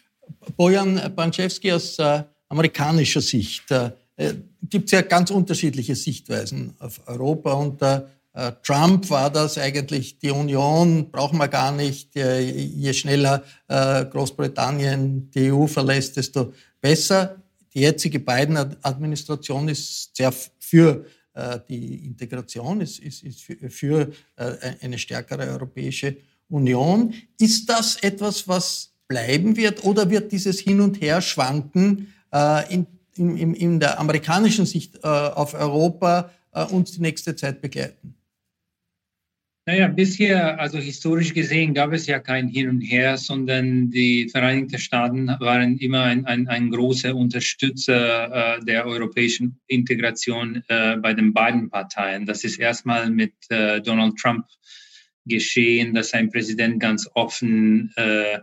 Bojan 0.57 1.13
Banczewski 1.15 1.71
aus 1.71 1.97
äh 1.97 2.23
amerikanischer 2.49 3.21
Sicht 3.21 3.71
äh, 3.71 3.91
äh 4.17 4.33
gibt 4.69 4.87
es 4.87 4.91
ja 4.91 5.01
ganz 5.01 5.31
unterschiedliche 5.31 5.95
Sichtweisen 5.95 6.75
auf 6.79 6.99
Europa. 7.07 7.53
Unter 7.53 8.09
äh, 8.33 8.51
Trump 8.61 9.09
war 9.09 9.29
das 9.29 9.57
eigentlich 9.57 10.19
die 10.19 10.31
Union, 10.31 11.09
brauchen 11.09 11.37
wir 11.37 11.47
gar 11.47 11.71
nicht. 11.71 12.13
Je 12.15 12.93
schneller 12.93 13.43
Großbritannien 13.67 15.31
die 15.31 15.51
EU 15.51 15.65
verlässt, 15.65 16.17
desto 16.17 16.53
besser. 16.81 17.37
Die 17.73 17.79
jetzige 17.79 18.19
Biden-Administration 18.19 19.69
ist 19.69 20.15
sehr 20.15 20.33
für 20.59 21.05
die 21.69 22.05
Integration, 22.05 22.81
ist, 22.81 22.99
ist, 22.99 23.23
ist 23.23 23.41
für, 23.69 24.11
eine 24.35 24.97
stärkere 24.97 25.47
Europäische 25.47 26.17
Union. 26.49 27.13
Ist 27.39 27.69
das 27.69 27.95
etwas, 28.03 28.47
was 28.47 28.91
bleiben 29.07 29.57
wird 29.57 29.83
oder 29.83 30.09
wird 30.09 30.31
dieses 30.31 30.59
Hin 30.59 30.81
und 30.81 31.01
Her 31.01 31.21
schwanken 31.21 32.13
in, 32.31 32.87
in, 33.15 33.53
in 33.53 33.79
der 33.79 33.99
amerikanischen 33.99 34.65
Sicht 34.65 34.99
äh, 35.03 35.07
auf 35.07 35.53
Europa 35.53 36.31
äh, 36.53 36.63
uns 36.65 36.91
die 36.91 37.01
nächste 37.01 37.35
Zeit 37.35 37.61
begleiten? 37.61 38.15
Naja, 39.69 39.87
bisher, 39.87 40.59
also 40.59 40.79
historisch 40.79 41.31
gesehen, 41.31 41.75
gab 41.75 41.93
es 41.93 42.07
ja 42.07 42.17
kein 42.17 42.47
Hin 42.47 42.69
und 42.69 42.81
Her, 42.81 43.17
sondern 43.17 43.91
die 43.91 44.27
Vereinigten 44.27 44.79
Staaten 44.79 45.27
waren 45.27 45.77
immer 45.77 46.05
ein, 46.05 46.25
ein, 46.25 46.47
ein 46.47 46.71
großer 46.71 47.15
Unterstützer 47.15 48.57
äh, 48.57 48.65
der 48.65 48.87
europäischen 48.87 49.59
Integration 49.67 50.63
äh, 50.69 50.97
bei 50.97 51.13
den 51.13 51.33
beiden 51.33 51.69
Parteien. 51.69 52.25
Das 52.25 52.43
ist 52.43 52.57
erstmal 52.57 53.11
mit 53.11 53.33
äh, 53.49 53.79
Donald 53.79 54.17
Trump 54.17 54.47
geschehen, 55.25 55.93
dass 55.93 56.15
ein 56.15 56.31
Präsident 56.31 56.79
ganz 56.79 57.07
offen 57.13 57.93
äh, 57.95 58.39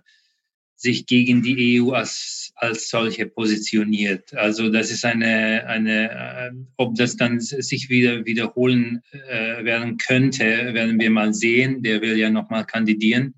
sich 0.77 1.07
gegen 1.07 1.43
die 1.43 1.81
EU 1.83 1.91
als, 1.91 2.46
als 2.57 2.89
solche 2.89 3.27
positioniert. 3.27 4.35
Also 4.35 4.71
das 4.71 4.91
ist 4.91 5.05
eine, 5.05 5.67
eine 5.67 6.11
äh, 6.11 6.51
ob 6.77 6.95
das 6.97 7.17
dann 7.17 7.39
sich 7.41 7.91
wieder 7.91 8.25
wiederholen 8.25 9.03
äh, 9.13 9.63
werden 9.65 9.99
könnte, 9.99 10.75
werden 10.75 10.99
wir 10.99 11.11
mal 11.11 11.35
sehen. 11.35 11.83
Der 11.83 12.01
will 12.01 12.17
ja 12.17 12.31
nochmal 12.31 12.65
kandidieren. 12.65 13.35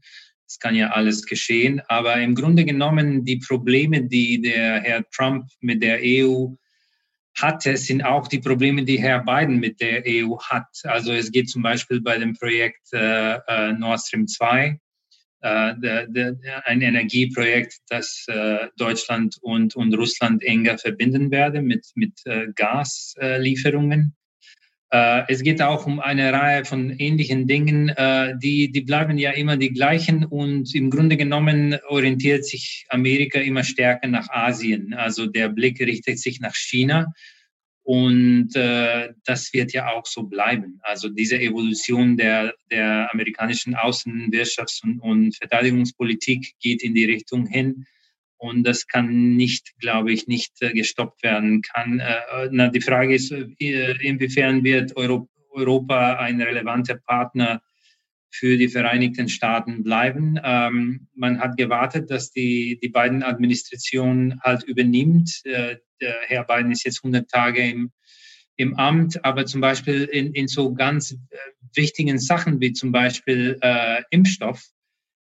Es 0.46 0.58
kann 0.58 0.76
ja 0.76 0.90
alles 0.90 1.26
geschehen. 1.26 1.82
Aber 1.88 2.16
im 2.20 2.34
Grunde 2.34 2.64
genommen, 2.64 3.24
die 3.24 3.36
Probleme, 3.36 4.04
die 4.04 4.40
der 4.40 4.80
Herr 4.80 5.04
Trump 5.10 5.46
mit 5.60 5.82
der 5.82 5.98
EU 6.02 6.46
hatte, 7.36 7.76
sind 7.76 8.02
auch 8.02 8.28
die 8.28 8.40
Probleme, 8.40 8.84
die 8.84 9.00
Herr 9.00 9.24
Biden 9.24 9.58
mit 9.58 9.80
der 9.80 10.04
EU 10.06 10.38
hat. 10.38 10.68
Also 10.84 11.12
es 11.12 11.30
geht 11.32 11.50
zum 11.50 11.62
Beispiel 11.62 12.00
bei 12.00 12.18
dem 12.18 12.34
Projekt 12.34 12.92
äh, 12.92 13.34
äh 13.34 13.72
Nord 13.72 14.00
Stream 14.00 14.26
2 14.26 14.78
äh, 15.40 15.74
ein 16.64 16.82
Energieprojekt, 16.82 17.74
das 17.88 18.24
äh, 18.28 18.66
Deutschland 18.76 19.36
und, 19.40 19.76
und 19.76 19.96
Russland 19.96 20.42
enger 20.42 20.78
verbinden 20.78 21.30
werde 21.30 21.62
mit, 21.62 21.86
mit 21.94 22.12
äh, 22.24 22.48
Gaslieferungen. 22.54 24.14
Es 24.90 25.42
geht 25.42 25.60
auch 25.60 25.84
um 25.84 26.00
eine 26.00 26.32
Reihe 26.32 26.64
von 26.64 26.88
ähnlichen 26.88 27.46
Dingen, 27.46 27.92
die, 28.42 28.72
die 28.72 28.80
bleiben 28.80 29.18
ja 29.18 29.32
immer 29.32 29.58
die 29.58 29.74
gleichen 29.74 30.24
und 30.24 30.74
im 30.74 30.88
Grunde 30.88 31.18
genommen 31.18 31.78
orientiert 31.88 32.46
sich 32.46 32.86
Amerika 32.88 33.38
immer 33.38 33.64
stärker 33.64 34.08
nach 34.08 34.30
Asien. 34.30 34.94
Also 34.94 35.26
der 35.26 35.50
Blick 35.50 35.78
richtet 35.80 36.18
sich 36.18 36.40
nach 36.40 36.54
China 36.54 37.12
und 37.88 38.54
äh, 38.54 39.14
das 39.24 39.50
wird 39.54 39.72
ja 39.72 39.88
auch 39.88 40.04
so 40.04 40.24
bleiben. 40.24 40.78
Also 40.82 41.08
diese 41.08 41.40
Evolution 41.40 42.18
der, 42.18 42.52
der 42.70 43.08
amerikanischen 43.14 43.74
Außenwirtschafts- 43.74 44.84
und, 44.84 45.00
und 45.00 45.36
Verteidigungspolitik 45.36 46.52
geht 46.60 46.82
in 46.82 46.94
die 46.94 47.06
Richtung 47.06 47.46
hin. 47.46 47.86
Und 48.36 48.64
das 48.64 48.86
kann 48.86 49.36
nicht, 49.36 49.72
glaube 49.80 50.12
ich, 50.12 50.26
nicht 50.26 50.60
äh, 50.60 50.74
gestoppt 50.74 51.22
werden. 51.22 51.62
Kann, 51.62 52.00
äh, 52.00 52.50
na, 52.50 52.68
die 52.68 52.82
Frage 52.82 53.14
ist, 53.14 53.32
äh, 53.32 53.96
inwiefern 54.02 54.62
wird 54.64 54.94
Euro 54.94 55.26
Europa 55.50 56.18
ein 56.18 56.42
relevanter 56.42 56.96
Partner 56.96 57.62
für 58.30 58.56
die 58.56 58.68
Vereinigten 58.68 59.28
Staaten 59.28 59.82
bleiben. 59.82 60.38
Ähm, 60.42 61.08
man 61.14 61.40
hat 61.40 61.56
gewartet, 61.56 62.10
dass 62.10 62.30
die, 62.30 62.78
die 62.82 62.88
beiden 62.88 63.22
Administrationen 63.22 64.40
halt 64.42 64.64
übernimmt. 64.64 65.40
Äh, 65.44 65.76
Herr 66.00 66.44
Biden 66.44 66.70
ist 66.70 66.84
jetzt 66.84 67.00
100 67.00 67.28
Tage 67.28 67.68
im, 67.68 67.90
im 68.56 68.76
Amt, 68.76 69.24
aber 69.24 69.46
zum 69.46 69.60
Beispiel 69.60 70.04
in, 70.04 70.32
in 70.34 70.48
so 70.48 70.74
ganz 70.74 71.12
äh, 71.12 71.36
wichtigen 71.74 72.18
Sachen 72.18 72.60
wie 72.60 72.72
zum 72.72 72.92
Beispiel 72.92 73.58
äh, 73.60 74.02
Impfstoff 74.10 74.62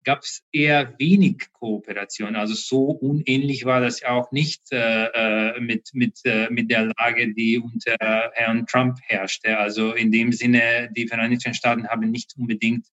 gab 0.08 0.24
es 0.24 0.42
eher 0.54 0.94
wenig 1.00 1.52
Kooperation. 1.52 2.38
Also 2.38 2.54
so 2.54 2.92
unähnlich 2.92 3.66
war 3.66 3.82
das 3.82 4.06
auch 4.06 4.32
nicht 4.32 4.62
äh, 4.72 5.08
äh, 5.08 5.60
mit, 5.60 5.90
mit, 5.92 6.22
äh, 6.24 6.48
mit 6.50 6.72
der 6.72 6.94
Lage, 6.98 7.34
die 7.34 7.60
unter 7.60 7.98
Herrn 8.34 8.66
Trump 8.68 9.00
herrschte. 9.04 9.58
Also 9.58 9.92
in 9.92 10.10
dem 10.14 10.32
Sinne, 10.32 10.90
die 10.96 11.10
Vereinigten 11.10 11.54
Staaten 11.54 11.90
haben 11.90 12.10
nicht 12.10 12.34
unbedingt 12.38 12.88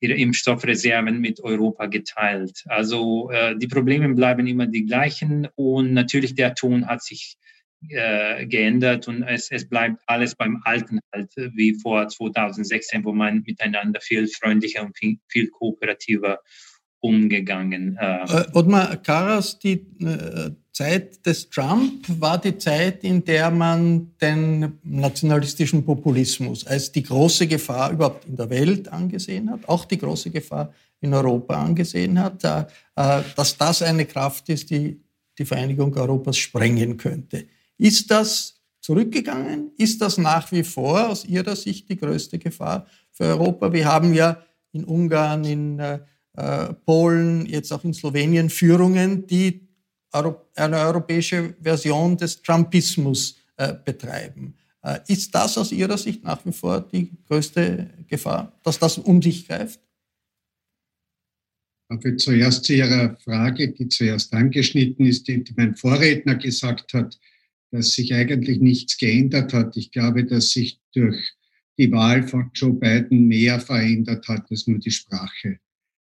ihre 0.00 0.14
Impfstoffreserven 0.14 1.20
mit 1.20 1.40
Europa 1.40 1.86
geteilt. 1.86 2.64
Also 2.68 3.30
äh, 3.30 3.54
die 3.58 3.68
Probleme 3.68 4.14
bleiben 4.14 4.46
immer 4.46 4.66
die 4.66 4.86
gleichen 4.86 5.48
und 5.56 5.92
natürlich 5.92 6.36
der 6.36 6.54
Ton 6.54 6.86
hat 6.86 7.02
sich 7.02 7.36
äh, 7.88 8.46
geändert 8.46 9.06
und 9.08 9.22
es, 9.22 9.50
es 9.50 9.68
bleibt 9.68 10.02
alles 10.06 10.34
beim 10.34 10.60
Alten 10.64 11.00
halt, 11.12 11.32
wie 11.36 11.74
vor 11.74 12.08
2016, 12.08 13.04
wo 13.04 13.12
man 13.12 13.42
miteinander 13.46 14.00
viel 14.00 14.26
freundlicher 14.28 14.82
und 14.82 14.96
viel, 14.96 15.18
viel 15.28 15.48
kooperativer 15.48 16.40
umgegangen. 17.00 17.96
Äh, 18.00 18.24
äh 18.24 18.46
Ottmar 18.52 18.96
Karas, 18.96 19.58
die 19.58 19.86
äh, 20.00 20.50
Zeit 20.72 21.24
des 21.24 21.48
Trump 21.50 22.04
war 22.08 22.38
die 22.38 22.58
Zeit, 22.58 23.04
in 23.04 23.24
der 23.24 23.50
man 23.50 24.12
den 24.20 24.78
nationalistischen 24.82 25.84
Populismus 25.84 26.66
als 26.66 26.90
die 26.92 27.02
große 27.02 27.46
Gefahr 27.46 27.92
überhaupt 27.92 28.24
in 28.26 28.36
der 28.36 28.50
Welt 28.50 28.88
angesehen 28.88 29.50
hat, 29.50 29.68
auch 29.68 29.84
die 29.84 29.98
große 29.98 30.30
Gefahr 30.30 30.72
in 31.00 31.14
Europa 31.14 31.54
angesehen 31.54 32.18
hat, 32.18 32.42
äh, 32.44 32.64
äh 32.96 33.22
dass 33.36 33.56
das 33.56 33.82
eine 33.82 34.06
Kraft 34.06 34.48
ist, 34.48 34.70
die 34.70 35.00
die 35.38 35.44
Vereinigung 35.44 35.94
Europas 35.94 36.38
sprengen 36.38 36.96
könnte. 36.96 37.46
Ist 37.78 38.10
das 38.10 38.60
zurückgegangen? 38.80 39.72
Ist 39.76 40.00
das 40.00 40.18
nach 40.18 40.50
wie 40.52 40.64
vor 40.64 41.08
aus 41.08 41.24
Ihrer 41.24 41.56
Sicht 41.56 41.88
die 41.88 41.96
größte 41.96 42.38
Gefahr 42.38 42.86
für 43.12 43.24
Europa? 43.24 43.72
Wir 43.72 43.86
haben 43.86 44.14
ja 44.14 44.42
in 44.72 44.84
Ungarn, 44.84 45.44
in 45.44 45.78
äh, 45.78 45.98
äh 46.36 46.72
Polen, 46.84 47.46
jetzt 47.46 47.72
auch 47.72 47.84
in 47.84 47.94
Slowenien 47.94 48.50
Führungen, 48.50 49.26
die 49.26 49.66
eine 50.54 50.78
europäische 50.78 51.54
Version 51.60 52.16
des 52.16 52.40
Trumpismus 52.40 53.36
äh, 53.56 53.74
betreiben. 53.84 54.54
Äh, 54.82 55.00
ist 55.08 55.34
das 55.34 55.58
aus 55.58 55.72
Ihrer 55.72 55.98
Sicht 55.98 56.22
nach 56.24 56.44
wie 56.46 56.52
vor 56.52 56.80
die 56.80 57.10
größte 57.26 57.90
Gefahr, 58.06 58.52
dass 58.62 58.78
das 58.78 58.98
um 58.98 59.20
sich 59.20 59.46
greift? 59.46 59.80
Aber 61.88 62.16
zuerst 62.16 62.64
zu 62.64 62.74
Ihrer 62.74 63.16
Frage, 63.16 63.72
die 63.72 63.88
zuerst 63.88 64.32
angeschnitten 64.32 65.06
ist, 65.06 65.28
die, 65.28 65.42
die 65.42 65.54
mein 65.56 65.76
Vorredner 65.76 66.36
gesagt 66.36 66.94
hat, 66.94 67.18
dass 67.70 67.92
sich 67.92 68.14
eigentlich 68.14 68.60
nichts 68.60 68.96
geändert 68.96 69.52
hat. 69.52 69.76
Ich 69.76 69.90
glaube, 69.90 70.24
dass 70.24 70.50
sich 70.50 70.80
durch 70.94 71.34
die 71.78 71.90
Wahl 71.92 72.26
von 72.26 72.50
Joe 72.54 72.72
Biden 72.72 73.26
mehr 73.26 73.60
verändert 73.60 74.26
hat 74.28 74.50
als 74.50 74.66
nur 74.66 74.78
die 74.78 74.90
Sprache. 74.90 75.58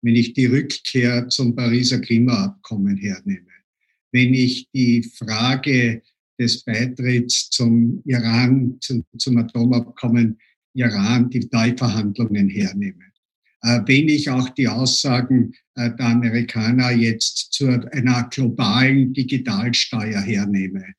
Wenn 0.00 0.16
ich 0.16 0.32
die 0.32 0.46
Rückkehr 0.46 1.28
zum 1.28 1.54
Pariser 1.54 2.00
Klimaabkommen 2.00 2.96
hernehme, 2.96 3.46
wenn 4.12 4.32
ich 4.32 4.68
die 4.72 5.02
Frage 5.02 6.02
des 6.38 6.64
Beitritts 6.64 7.50
zum 7.50 8.00
Iran, 8.04 8.78
zum, 8.80 9.04
zum 9.18 9.36
Atomabkommen 9.38 10.38
Iran, 10.74 11.28
die 11.30 11.48
Teilverhandlungen 11.48 12.48
hernehme, 12.48 13.04
äh, 13.62 13.80
wenn 13.86 14.08
ich 14.08 14.30
auch 14.30 14.48
die 14.50 14.68
Aussagen 14.68 15.52
äh, 15.74 15.90
der 15.96 16.06
Amerikaner 16.06 16.92
jetzt 16.92 17.52
zu 17.52 17.66
einer 17.66 18.28
globalen 18.30 19.12
Digitalsteuer 19.12 20.20
hernehme, 20.20 20.94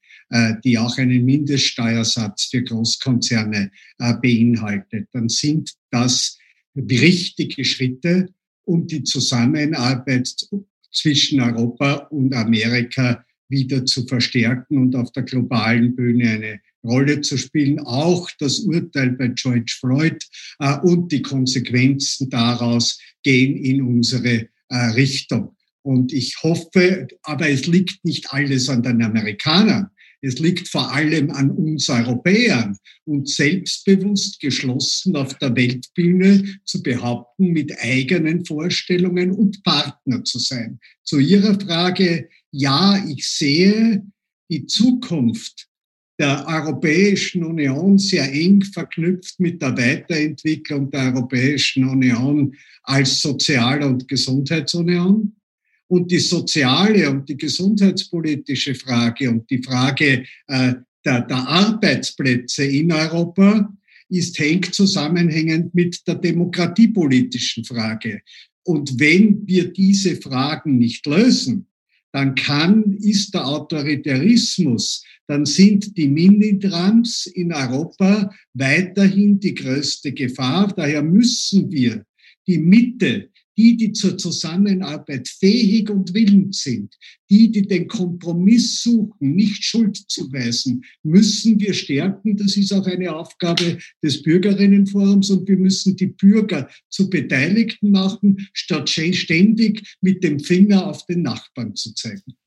die 0.64 0.78
auch 0.78 0.98
einen 0.98 1.26
Mindeststeuersatz 1.26 2.46
für 2.46 2.62
Großkonzerne 2.62 3.72
beinhaltet, 3.98 5.08
dann 5.12 5.28
sind 5.28 5.74
das 5.90 6.38
richtige 6.76 7.66
Schritte, 7.66 8.28
um 8.66 8.86
die 8.86 9.04
Zusammenarbeit 9.04 10.30
zwischen 10.92 11.42
Europa 11.42 12.08
und 12.12 12.34
Amerika 12.34 13.26
wieder 13.50 13.86
zu 13.86 14.06
verstärken 14.06 14.78
und 14.78 14.96
auf 14.96 15.12
der 15.12 15.24
globalen 15.24 15.96
Bühne 15.96 16.30
eine 16.30 16.62
Rolle 16.84 17.22
zu 17.22 17.38
spielen. 17.38 17.80
Auch 17.80 18.30
das 18.40 18.60
Urteil 18.60 19.12
bei 19.12 19.30
George 19.30 19.76
Floyd 19.80 20.24
äh, 20.60 20.78
und 20.80 21.12
die 21.12 21.22
Konsequenzen 21.22 22.30
daraus 22.30 23.00
gehen 23.24 23.58
in 23.58 23.82
unsere 23.82 24.48
äh, 24.70 24.76
Richtung. 24.94 25.56
Und 25.82 26.14
ich 26.14 26.42
hoffe, 26.44 27.08
aber 27.24 27.50
es 27.50 27.66
liegt 27.66 28.06
nicht 28.06 28.32
alles 28.32 28.70
an 28.70 28.84
den 28.84 29.02
Amerikanern. 29.02 29.90
Es 30.22 30.40
liegt 30.40 30.68
vor 30.68 30.92
allem 30.94 31.32
an 31.32 31.52
uns 31.52 31.90
Europäern 31.90 32.78
und 33.06 33.30
selbstbewusst 33.30 34.40
geschlossen 34.40 35.16
auf 35.16 35.38
der 35.38 35.56
Weltbühne 35.56 36.60
zu 36.66 36.84
behaupten, 36.84 37.52
mit 37.52 37.72
eigenen 37.80 38.46
Vorstellungen 38.46 39.32
und 39.32 39.64
Partner 39.64 40.24
zu 40.24 40.40
sein. 40.40 40.80
Zu 41.04 41.20
Ihrer 41.20 41.60
Frage, 41.60 42.28
ja, 42.52 43.04
ich 43.08 43.28
sehe 43.28 44.04
die 44.50 44.66
Zukunft 44.66 45.70
der 46.20 46.46
Europäischen 46.48 47.46
Union 47.46 47.98
sehr 47.98 48.30
eng 48.32 48.62
verknüpft 48.62 49.40
mit 49.40 49.62
der 49.62 49.78
Weiterentwicklung 49.78 50.92
der 50.92 51.14
Europäischen 51.14 51.88
Union 51.88 52.54
als 52.84 53.22
Sozial- 53.22 53.84
und 53.84 54.08
Gesundheitsunion. 54.10 55.39
Und 55.90 56.12
die 56.12 56.20
soziale 56.20 57.10
und 57.10 57.28
die 57.28 57.38
gesundheitspolitische 57.38 58.76
Frage 58.76 59.30
und 59.30 59.50
die 59.50 59.62
Frage 59.62 60.24
äh, 60.48 60.74
der, 61.04 61.22
der 61.22 61.48
Arbeitsplätze 61.48 62.64
in 62.64 62.92
Europa 62.92 63.74
ist 64.10 64.38
hängt 64.40 64.74
zusammenhängend 64.74 65.74
mit 65.74 66.08
der 66.08 66.16
demokratiepolitischen 66.16 67.66
Frage. 67.66 68.22
Und 68.64 69.00
wenn 69.00 69.48
wir 69.48 69.72
diese 69.72 70.16
Fragen 70.18 70.78
nicht 70.78 71.06
lösen, 71.06 71.68
dann 72.12 72.36
kann, 72.36 72.98
ist 73.00 73.34
der 73.34 73.48
Autoritarismus, 73.48 75.04
dann 75.28 75.46
sind 75.46 75.96
die 75.96 76.08
Minitrams 76.08 77.28
in 77.28 77.54
Europa 77.54 78.34
weiterhin 78.54 79.40
die 79.40 79.54
größte 79.54 80.12
Gefahr. 80.12 80.74
Daher 80.76 81.04
müssen 81.04 81.72
wir 81.72 82.04
die 82.48 82.58
Mitte, 82.58 83.30
die, 83.60 83.76
die 83.76 83.92
zur 83.92 84.18
Zusammenarbeit 84.18 85.28
fähig 85.28 85.90
und 85.90 86.14
willens 86.14 86.64
sind, 86.64 86.96
die, 87.30 87.52
die 87.52 87.68
den 87.68 87.90
Kompromiss 87.90 88.82
suchen, 88.82 89.36
nicht 89.36 89.66
Schuld 89.66 89.98
zu 89.98 90.32
weisen, 90.32 90.82
müssen 91.04 91.60
wir 91.60 91.74
stärken. 91.74 92.38
Das 92.38 92.56
ist 92.56 92.72
auch 92.72 92.86
eine 92.86 93.14
Aufgabe 93.14 93.78
des 94.02 94.24
Bürgerinnenforums 94.24 95.30
und 95.30 95.46
wir 95.50 95.58
müssen 95.58 95.98
die 95.98 96.08
Bürger 96.08 96.70
zu 96.88 97.10
Beteiligten 97.10 97.92
machen, 97.92 98.48
statt 98.54 98.90
ständig 98.90 99.98
mit 100.00 100.24
dem 100.24 100.40
Finger 100.40 100.88
auf 100.88 101.06
den 101.06 101.24
Nachbarn 101.24 101.76
zu 101.76 101.94
zeigen. 101.94 102.38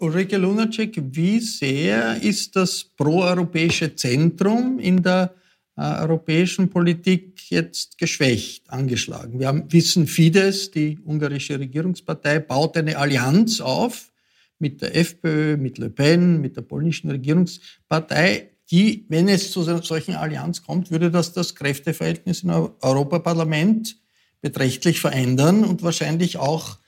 Ulrike 0.00 0.38
Lunacek, 0.38 1.00
wie 1.12 1.38
sehr 1.38 2.20
ist 2.20 2.56
das 2.56 2.82
proeuropäische 2.96 3.94
Zentrum 3.94 4.80
in 4.80 5.04
der 5.04 5.36
europäischen 5.78 6.70
Politik 6.70 7.50
jetzt 7.50 7.98
geschwächt, 7.98 8.68
angeschlagen. 8.70 9.38
Wir 9.38 9.48
haben, 9.48 9.72
wissen, 9.72 10.06
Fidesz, 10.06 10.70
die 10.70 10.98
ungarische 11.04 11.58
Regierungspartei, 11.58 12.40
baut 12.40 12.76
eine 12.76 12.96
Allianz 12.96 13.60
auf 13.60 14.10
mit 14.58 14.82
der 14.82 14.96
FPÖ, 14.96 15.56
mit 15.56 15.78
Le 15.78 15.90
Pen, 15.90 16.40
mit 16.40 16.56
der 16.56 16.62
polnischen 16.62 17.10
Regierungspartei, 17.10 18.50
die, 18.70 19.06
wenn 19.08 19.28
es 19.28 19.52
zu 19.52 19.62
einer 19.62 19.82
solchen 19.82 20.14
Allianz 20.14 20.62
kommt, 20.62 20.90
würde 20.90 21.10
das 21.10 21.32
das 21.32 21.54
Kräfteverhältnis 21.54 22.42
im 22.42 22.50
Europaparlament 22.50 23.96
beträchtlich 24.40 25.00
verändern 25.00 25.64
und 25.64 25.82
wahrscheinlich 25.82 26.36
auch, 26.36 26.78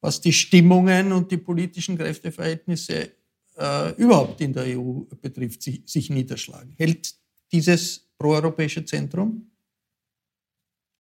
was 0.00 0.20
die 0.20 0.32
Stimmungen 0.32 1.12
und 1.12 1.30
die 1.30 1.38
politischen 1.38 1.98
Kräfteverhältnisse 1.98 3.10
äh, 3.58 3.94
überhaupt 3.96 4.40
in 4.40 4.52
der 4.52 4.78
EU 4.78 5.00
betrifft, 5.20 5.62
sich, 5.62 5.82
sich 5.86 6.10
niederschlagen. 6.10 6.74
Hält 6.76 7.14
dieses 7.52 8.03
proeuropäische 8.24 8.86
Zentrum? 8.86 9.50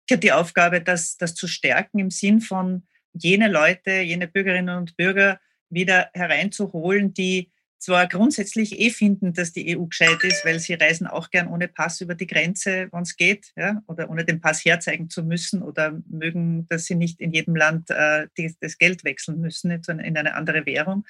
Ich 0.08 0.14
habe 0.14 0.22
die 0.22 0.32
Aufgabe, 0.32 0.82
das, 0.82 1.18
das 1.18 1.36
zu 1.36 1.48
stärken 1.48 2.00
im 2.00 2.10
Sinn 2.10 2.42
von 2.42 2.88
jene 3.14 3.48
Leute, 3.48 4.02
jene 4.02 4.28
Bürgerinnen 4.28 4.76
und 4.76 4.98
Bürger 4.98 5.40
wieder 5.70 6.10
hereinzuholen, 6.16 7.14
die 7.14 7.52
zwar 7.78 8.08
grundsätzlich 8.08 8.80
eh 8.80 8.90
finden, 8.90 9.34
dass 9.34 9.54
die 9.54 9.78
EU 9.78 9.86
gescheit 9.86 10.24
ist, 10.24 10.44
weil 10.46 10.60
sie 10.60 10.74
reisen 10.74 11.06
auch 11.06 11.30
gern 11.30 11.48
ohne 11.48 11.68
Pass 11.68 12.02
über 12.02 12.16
die 12.16 12.26
Grenze, 12.26 12.88
wenn 12.92 13.04
es 13.04 13.16
geht, 13.16 13.52
ja, 13.56 13.84
oder 13.86 14.10
ohne 14.10 14.26
den 14.26 14.42
Pass 14.42 14.66
herzeigen 14.66 15.08
zu 15.08 15.22
müssen 15.24 15.62
oder 15.62 16.02
mögen, 16.10 16.68
dass 16.70 16.86
sie 16.86 16.96
nicht 16.96 17.22
in 17.22 17.32
jedem 17.32 17.56
Land 17.56 17.92
äh, 17.92 18.28
die, 18.36 18.56
das 18.60 18.80
Geld 18.80 19.04
wechseln 19.04 19.40
müssen 19.40 19.70
in 19.70 20.18
eine 20.18 20.34
andere 20.34 20.66
Währung, 20.66 21.06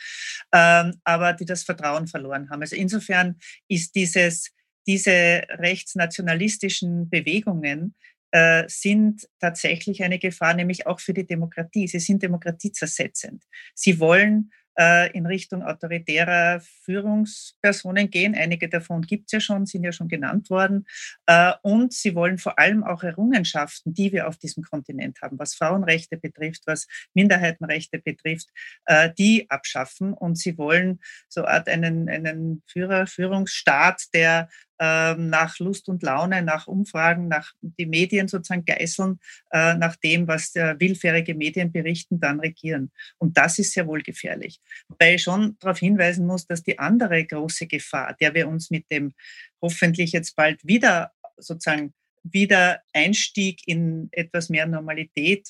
ähm, 0.51 0.99
aber 1.05 1.31
die 1.31 1.45
das 1.45 1.63
Vertrauen 1.63 2.08
verloren 2.08 2.49
haben. 2.49 2.62
Also 2.62 2.75
insofern 2.75 3.38
ist 3.69 3.95
dieses 3.95 4.51
diese 4.88 5.43
rechtsnationalistischen 5.50 7.10
Bewegungen 7.10 7.95
äh, 8.32 8.65
sind 8.67 9.28
tatsächlich 9.39 10.04
eine 10.04 10.19
Gefahr, 10.19 10.54
nämlich 10.54 10.88
auch 10.88 11.00
für 11.00 11.13
die 11.13 11.26
Demokratie. 11.26 11.88
Sie 11.88 12.00
sind 12.00 12.21
demokratiezersetzend. 12.21 13.43
Sie 13.74 14.00
wollen 14.00 14.52
äh, 14.78 15.12
in 15.13 15.26
Richtung 15.26 15.63
autoritärer 15.63 16.62
Führungspersonen 16.84 18.10
gehen. 18.10 18.36
Einige 18.36 18.69
davon 18.69 19.02
gibt 19.02 19.28
es 19.28 19.32
ja 19.32 19.39
schon, 19.39 19.65
sind 19.65 19.84
ja 19.84 19.91
schon 19.91 20.08
genannt 20.08 20.50
worden. 20.50 20.86
Äh, 21.26 21.54
und 21.62 21.93
sie 21.93 22.15
wollen 22.15 22.38
vor 22.38 22.60
allem 22.60 22.84
auch 22.84 23.04
Errungenschaften, 23.04 23.93
die 23.93 24.12
wir 24.12 24.28
auf 24.28 24.38
diesem 24.38 24.63
Kontinent 24.63 25.21
haben, 25.21 25.39
was 25.39 25.56
Frauenrechte 25.56 26.17
betrifft, 26.17 26.63
was 26.65 26.88
Minderheitenrechte 27.13 28.00
betrifft, 28.00 28.50
äh, 28.86 29.12
die 29.17 29.50
abschaffen. 29.50 30.13
Und 30.13 30.38
sie 30.38 30.58
wollen 30.58 31.00
so 31.30 31.45
Art 31.45 31.69
einen, 31.69 32.10
einen 32.10 32.63
Führer, 32.67 33.08
Führungsstaat, 33.08 34.13
der 34.13 34.50
nach 34.77 35.57
Lust 35.59 35.88
und 35.88 36.03
Laune, 36.03 36.41
nach 36.41 36.67
Umfragen, 36.67 37.27
nach 37.27 37.53
die 37.61 37.85
Medien 37.85 38.27
sozusagen 38.27 38.65
geißeln, 38.65 39.19
äh, 39.51 39.75
nach 39.75 39.95
dem, 39.95 40.27
was 40.27 40.53
willfährige 40.55 41.33
Medien 41.33 41.71
berichten, 41.71 42.19
dann 42.19 42.39
regieren. 42.39 42.91
Und 43.17 43.38
das 43.38 43.59
ist 43.59 43.71
sehr 43.71 43.88
wohl 43.88 44.01
gefährlich. 44.01 44.59
Wobei 44.89 45.15
ich 45.15 45.23
schon 45.23 45.57
darauf 45.59 45.79
hinweisen 45.79 46.27
muss, 46.27 46.45
dass 46.45 46.63
die 46.63 46.77
andere 46.77 47.23
große 47.25 47.67
Gefahr, 47.67 48.15
der 48.19 48.33
wir 48.33 48.47
uns 48.47 48.69
mit 48.69 48.89
dem 48.91 49.13
hoffentlich 49.61 50.11
jetzt 50.11 50.35
bald 50.35 50.65
wieder 50.65 51.11
sozusagen 51.38 51.93
wieder 52.23 52.81
Einstieg 52.93 53.61
in 53.67 54.09
etwas 54.11 54.49
mehr 54.49 54.65
Normalität 54.65 55.49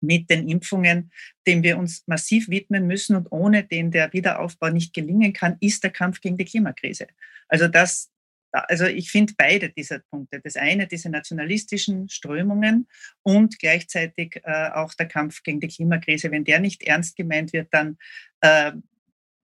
mit 0.00 0.30
den 0.30 0.48
Impfungen, 0.48 1.10
dem 1.46 1.62
wir 1.62 1.78
uns 1.78 2.04
massiv 2.06 2.48
widmen 2.48 2.86
müssen 2.86 3.16
und 3.16 3.32
ohne 3.32 3.64
den 3.64 3.90
der 3.90 4.12
Wiederaufbau 4.12 4.70
nicht 4.70 4.92
gelingen 4.92 5.32
kann, 5.32 5.56
ist 5.60 5.82
der 5.82 5.90
Kampf 5.90 6.20
gegen 6.20 6.36
die 6.36 6.44
Klimakrise. 6.44 7.06
Also 7.48 7.68
das, 7.68 8.10
also 8.54 8.86
ich 8.86 9.10
finde 9.10 9.34
beide 9.36 9.70
dieser 9.70 9.98
Punkte. 9.98 10.40
Das 10.42 10.56
eine, 10.56 10.86
diese 10.86 11.10
nationalistischen 11.10 12.08
Strömungen 12.08 12.86
und 13.22 13.58
gleichzeitig 13.58 14.40
äh, 14.44 14.70
auch 14.72 14.94
der 14.94 15.06
Kampf 15.06 15.42
gegen 15.42 15.60
die 15.60 15.68
Klimakrise. 15.68 16.30
Wenn 16.30 16.44
der 16.44 16.60
nicht 16.60 16.82
ernst 16.82 17.16
gemeint 17.16 17.52
wird, 17.52 17.68
dann, 17.72 17.98
äh, 18.40 18.72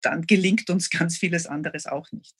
dann 0.00 0.22
gelingt 0.22 0.70
uns 0.70 0.88
ganz 0.90 1.18
vieles 1.18 1.46
anderes 1.46 1.86
auch 1.86 2.10
nicht. 2.12 2.34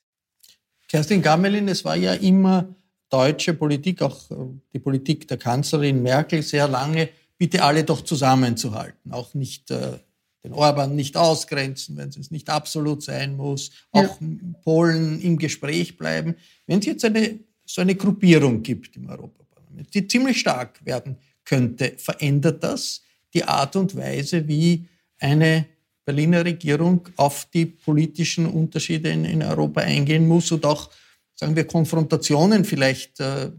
Kerstin 0.88 1.22
Gammelin, 1.22 1.68
es 1.68 1.84
war 1.84 1.96
ja 1.96 2.14
immer 2.14 2.74
deutsche 3.08 3.54
Politik, 3.54 4.02
auch 4.02 4.30
äh, 4.30 4.34
die 4.72 4.78
Politik 4.78 5.26
der 5.28 5.38
Kanzlerin 5.38 6.02
Merkel 6.02 6.42
sehr 6.42 6.68
lange, 6.68 7.08
bitte 7.38 7.62
alle 7.62 7.82
doch 7.82 8.02
zusammenzuhalten, 8.02 9.12
auch 9.12 9.34
nicht 9.34 9.70
äh, 9.70 9.98
den 10.44 10.52
Orban 10.52 10.96
nicht 10.96 11.16
ausgrenzen, 11.16 11.96
wenn 11.96 12.08
es 12.08 12.30
nicht 12.30 12.50
absolut 12.50 13.02
sein 13.02 13.36
muss, 13.36 13.70
auch 13.92 14.20
ja. 14.20 14.28
Polen 14.62 15.20
im 15.20 15.38
Gespräch 15.38 15.96
bleiben. 15.96 16.34
Wenn 16.66 16.80
es 16.80 16.86
jetzt 16.86 17.04
eine, 17.04 17.38
so 17.64 17.80
eine 17.80 17.94
Gruppierung 17.94 18.62
gibt 18.62 18.96
im 18.96 19.08
Europaparlament, 19.08 19.94
die 19.94 20.06
ziemlich 20.06 20.40
stark 20.40 20.84
werden 20.84 21.16
könnte, 21.44 21.94
verändert 21.96 22.62
das 22.62 23.02
die 23.34 23.44
Art 23.44 23.76
und 23.76 23.96
Weise, 23.96 24.46
wie 24.46 24.86
eine 25.18 25.66
Berliner 26.04 26.44
Regierung 26.44 27.08
auf 27.16 27.46
die 27.52 27.66
politischen 27.66 28.46
Unterschiede 28.46 29.10
in, 29.10 29.24
in 29.24 29.42
Europa 29.42 29.82
eingehen 29.82 30.26
muss 30.26 30.50
und 30.50 30.66
auch, 30.66 30.90
sagen 31.34 31.54
wir, 31.54 31.64
Konfrontationen 31.64 32.64
vielleicht 32.64 33.20
äh, 33.20 33.50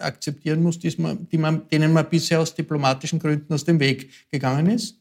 akzeptieren 0.00 0.62
muss, 0.62 0.78
die 0.78 0.94
man, 0.98 1.26
die 1.28 1.38
man, 1.38 1.66
denen 1.68 1.92
man 1.92 2.08
bisher 2.08 2.40
aus 2.40 2.54
diplomatischen 2.54 3.18
Gründen 3.18 3.52
aus 3.52 3.64
dem 3.64 3.80
Weg 3.80 4.10
gegangen 4.30 4.66
ist? 4.66 4.99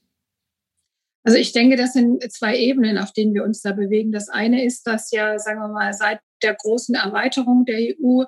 Also 1.24 1.38
ich 1.38 1.52
denke, 1.52 1.76
das 1.76 1.94
sind 1.94 2.24
zwei 2.32 2.58
Ebenen, 2.58 2.98
auf 2.98 3.12
denen 3.12 3.34
wir 3.34 3.44
uns 3.44 3.62
da 3.62 3.74
bewegen. 3.74 4.12
Das 4.12 4.30
eine 4.30 4.64
ist, 4.64 4.88
dass 4.88 5.12
ja, 5.12 5.38
sagen 5.38 5.60
wir 5.60 5.68
mal, 5.68 5.94
seit 5.94 6.20
der 6.42 6.56
großen 6.56 6.96
Erweiterung 6.96 7.66
der 7.66 7.80
EU 7.80 8.24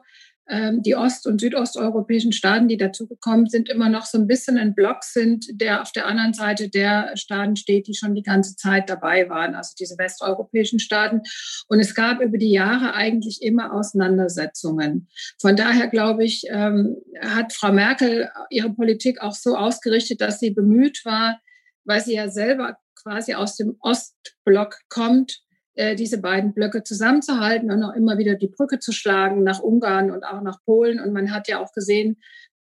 ähm, 0.52 0.82
die 0.82 0.98
ost- 0.98 1.28
und 1.28 1.40
südosteuropäischen 1.40 2.34
Staaten, 2.34 2.68
die 2.68 2.76
dazugekommen 2.76 3.48
sind, 3.48 3.70
immer 3.70 3.88
noch 3.88 4.06
so 4.06 4.18
ein 4.18 4.28
bisschen 4.28 4.58
ein 4.58 4.76
Block 4.76 5.04
sind, 5.04 5.46
der 5.54 5.82
auf 5.82 5.94
der 5.94 6.08
anderen 6.08 6.34
Seite 6.34 6.68
der 6.68 7.16
Staaten 7.16 7.56
steht, 7.56 7.88
die 7.88 7.94
schon 7.94 8.16
die 8.16 8.22
ganze 8.22 8.58
Zeit 8.58 8.90
dabei 8.90 9.30
waren, 9.30 9.56
also 9.56 9.74
diese 9.80 9.98
westeuropäischen 9.98 10.80
Staaten. 10.80 11.22
Und 11.70 11.80
es 11.80 11.96
gab 11.96 12.20
über 12.20 12.38
die 12.38 12.52
Jahre 12.52 12.94
eigentlich 12.96 13.42
immer 13.42 13.74
Auseinandersetzungen. 13.74 15.08
Von 15.40 15.56
daher, 15.56 15.88
glaube 15.88 16.26
ich, 16.26 16.44
ähm, 16.50 16.98
hat 17.22 17.54
Frau 17.54 17.72
Merkel 17.72 18.30
ihre 18.50 18.74
Politik 18.74 19.22
auch 19.22 19.36
so 19.36 19.56
ausgerichtet, 19.56 20.20
dass 20.20 20.40
sie 20.40 20.52
bemüht 20.52 21.06
war, 21.06 21.40
weil 21.86 22.02
sie 22.02 22.16
ja 22.16 22.30
selber 22.30 22.78
quasi 22.96 23.34
aus 23.34 23.56
dem 23.58 23.78
Ostblock 23.80 24.78
kommt, 24.90 25.42
äh, 25.74 25.96
diese 25.96 26.20
beiden 26.20 26.54
Blöcke 26.54 26.84
zusammenzuhalten 26.84 27.72
und 27.72 27.84
auch 27.84 27.96
immer 27.96 28.18
wieder 28.18 28.36
die 28.36 28.48
Brücke 28.48 28.80
zu 28.80 28.92
schlagen 28.92 29.44
nach 29.44 29.60
Ungarn 29.60 30.12
und 30.12 30.24
auch 30.24 30.42
nach 30.42 30.64
Polen. 30.66 31.00
Und 31.00 31.14
man 31.14 31.32
hat 31.32 31.48
ja 31.48 31.60
auch 31.60 31.74
gesehen, 31.74 32.22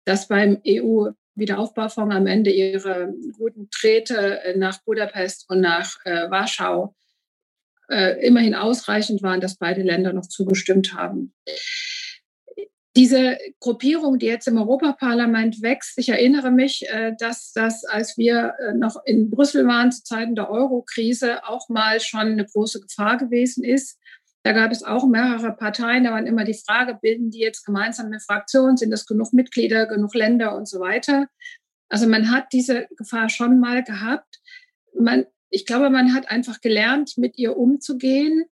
dass 0.05 0.27
beim 0.27 0.61
EU-Wiederaufbaufonds 0.65 2.15
am 2.15 2.27
Ende 2.27 2.51
ihre 2.51 3.13
guten 3.37 3.69
Trete 3.69 4.41
äh, 4.43 4.57
nach 4.57 4.81
Budapest 4.83 5.49
und 5.49 5.61
nach 5.61 5.97
äh, 6.05 6.29
Warschau 6.29 6.95
äh, 7.89 8.25
immerhin 8.25 8.55
ausreichend 8.55 9.21
waren, 9.21 9.41
dass 9.41 9.57
beide 9.57 9.81
Länder 9.81 10.13
noch 10.13 10.27
zugestimmt 10.27 10.93
haben. 10.93 11.33
Diese 12.95 13.39
Gruppierung, 13.59 14.19
die 14.19 14.27
jetzt 14.27 14.47
im 14.47 14.57
Europaparlament 14.57 15.63
wächst, 15.63 15.97
ich 15.97 16.09
erinnere 16.09 16.51
mich, 16.51 16.87
äh, 16.89 17.13
dass 17.17 17.51
das, 17.51 17.85
als 17.85 18.17
wir 18.17 18.53
äh, 18.59 18.73
noch 18.73 19.03
in 19.05 19.31
Brüssel 19.31 19.65
waren 19.65 19.91
zu 19.91 20.03
Zeiten 20.03 20.35
der 20.35 20.51
Euro-Krise, 20.51 21.47
auch 21.47 21.69
mal 21.69 21.99
schon 21.99 22.19
eine 22.19 22.45
große 22.45 22.81
Gefahr 22.81 23.17
gewesen 23.17 23.63
ist. 23.63 23.97
Da 24.43 24.51
gab 24.51 24.71
es 24.71 24.83
auch 24.83 25.07
mehrere 25.07 25.53
Parteien, 25.53 26.03
da 26.03 26.11
war 26.11 26.23
immer 26.23 26.43
die 26.43 26.53
Frage, 26.53 26.99
bilden 27.01 27.31
die 27.31 27.39
jetzt 27.39 27.65
gemeinsam 27.65 28.07
eine 28.07 28.19
Fraktion, 28.19 28.77
sind 28.77 28.91
das 28.91 29.07
genug 29.07 29.33
Mitglieder, 29.33 29.87
genug 29.87 30.13
Länder 30.13 30.55
und 30.55 30.67
so 30.67 30.79
weiter. 30.79 31.27
Also 31.89 32.07
man 32.07 32.29
hat 32.29 32.47
diese 32.53 32.87
Gefahr 32.97 33.29
schon 33.29 33.59
mal 33.59 33.83
gehabt. 33.83 34.41
Man, 34.99 35.25
ich 35.49 35.65
glaube, 35.65 35.89
man 35.89 36.13
hat 36.13 36.29
einfach 36.29 36.61
gelernt, 36.61 37.13
mit 37.17 37.37
ihr 37.37 37.57
umzugehen 37.57 38.45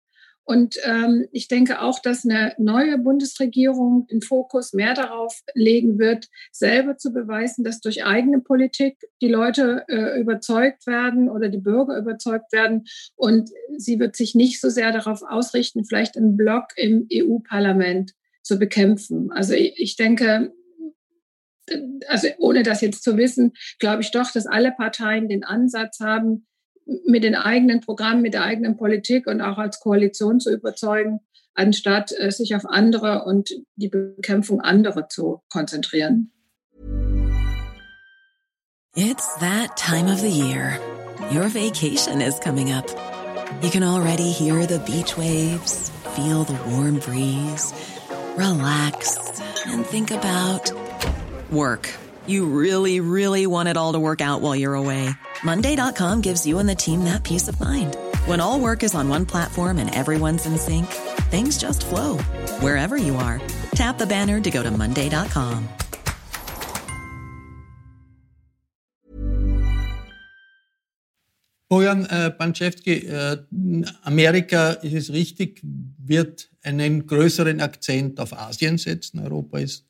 und 0.49 0.77
ähm, 0.85 1.29
ich 1.31 1.47
denke 1.49 1.83
auch, 1.83 1.99
dass 1.99 2.25
eine 2.25 2.55
neue 2.57 2.97
Bundesregierung 2.97 4.07
den 4.07 4.23
Fokus 4.23 4.73
mehr 4.73 4.95
darauf 4.95 5.43
legen 5.53 5.99
wird, 5.99 6.29
selber 6.53 6.97
zu 6.97 7.13
beweisen, 7.13 7.65
dass 7.65 7.83
durch 7.83 8.07
eigene 8.07 8.41
Politik 8.41 8.97
die 9.21 9.29
Leute 9.29 9.85
äh, 9.89 10.19
überzeugt 10.19 10.87
werden 10.87 11.29
oder 11.29 11.51
die 11.51 11.59
Bürger 11.59 11.99
überzeugt 11.99 12.51
werden. 12.51 12.87
Und 13.15 13.51
sie 13.77 14.01
wird 14.01 14.17
sich 14.17 14.35
nicht 14.35 14.59
so 14.59 14.71
sehr 14.71 14.91
darauf 14.91 15.23
ausrichten, 15.23 15.85
vielleicht 15.85 16.17
einen 16.17 16.39
Block 16.39 16.69
im 16.77 17.07
EU-Parlament 17.13 18.15
zu 18.43 18.59
bekämpfen. 18.59 19.31
Also 19.31 19.53
ich, 19.53 19.75
ich 19.77 19.97
denke, 19.97 20.55
also 22.07 22.29
ohne 22.39 22.63
das 22.63 22.81
jetzt 22.81 23.05
zu 23.05 23.19
wissen, 23.19 23.53
glaube 23.79 24.01
ich 24.01 24.13
doch, 24.13 24.31
dass 24.31 24.47
alle 24.47 24.73
Parteien 24.73 25.29
den 25.29 25.45
Ansatz 25.45 26.01
haben, 26.01 26.47
mit 27.07 27.23
den 27.23 27.35
eigenen 27.35 27.81
Programmen, 27.81 28.23
mit 28.23 28.35
der 28.35 28.45
eigenen 28.45 28.77
Politik 28.77 29.27
und 29.27 29.41
auch 29.41 29.59
als 29.59 29.81
Koalition 29.81 30.41
zu 30.41 30.53
überzeugen, 30.53 31.21
anstatt 31.55 32.13
äh, 32.19 32.31
sich 32.31 32.55
auf 32.55 32.65
andere 32.67 33.25
und 33.25 33.51
die 33.77 33.89
Bekämpfung 33.89 34.61
anderer 34.61 35.09
zu 35.09 35.43
konzentrieren. 35.51 36.33
It's 38.97 39.37
that 39.39 39.77
time 39.77 40.11
of 40.11 40.19
the 40.21 40.31
year. 40.31 40.81
Your 41.31 41.49
vacation 41.49 42.21
is 42.21 42.41
coming 42.41 42.73
up. 42.73 42.87
You 43.63 43.71
can 43.71 43.83
already 43.83 44.31
hear 44.31 44.67
the 44.67 44.79
beach 44.81 45.17
waves, 45.17 45.91
feel 46.17 46.45
the 46.45 46.59
warm 46.71 46.99
breeze, 46.99 47.73
relax 48.37 49.19
and 49.67 49.85
think 49.87 50.11
about 50.11 50.73
work. 51.51 51.89
You 52.29 52.45
really, 52.45 53.01
really 53.01 53.47
want 53.47 53.71
it 53.71 53.79
all 53.79 53.95
to 53.95 53.99
work 53.99 54.21
out 54.21 54.43
while 54.43 54.55
you're 54.55 54.75
away. 54.75 55.09
Monday.com 55.43 56.21
gives 56.21 56.47
you 56.47 56.59
and 56.59 56.69
the 56.69 56.75
team 56.75 57.05
that 57.05 57.25
peace 57.25 57.49
of 57.49 57.59
mind. 57.59 57.97
When 58.27 58.39
all 58.39 58.61
work 58.61 58.83
is 58.83 58.95
on 58.95 59.09
one 59.09 59.25
platform 59.25 59.79
and 59.79 59.95
everyone's 59.95 60.45
in 60.45 60.59
sync, 60.59 60.87
things 61.31 61.57
just 61.57 61.87
flow 61.87 62.19
wherever 62.61 62.99
you 62.99 63.17
are. 63.17 63.41
Tap 63.75 63.97
the 63.97 64.07
banner 64.07 64.41
to 64.41 64.51
go 64.51 64.63
to 64.63 64.71
Monday.com. 64.71 65.69
Bojan 71.71 72.07
äh, 72.07 72.29
äh, 72.29 73.37
Amerika, 74.03 74.71
ist 74.73 74.95
es 74.95 75.13
richtig, 75.13 75.61
wird 75.63 76.51
einen 76.63 77.07
größeren 77.07 77.61
Akzent 77.61 78.21
auf 78.21 78.33
Asien 78.33 78.79
setzen. 78.79 79.21
Europa 79.21 79.59
ist 79.59 79.87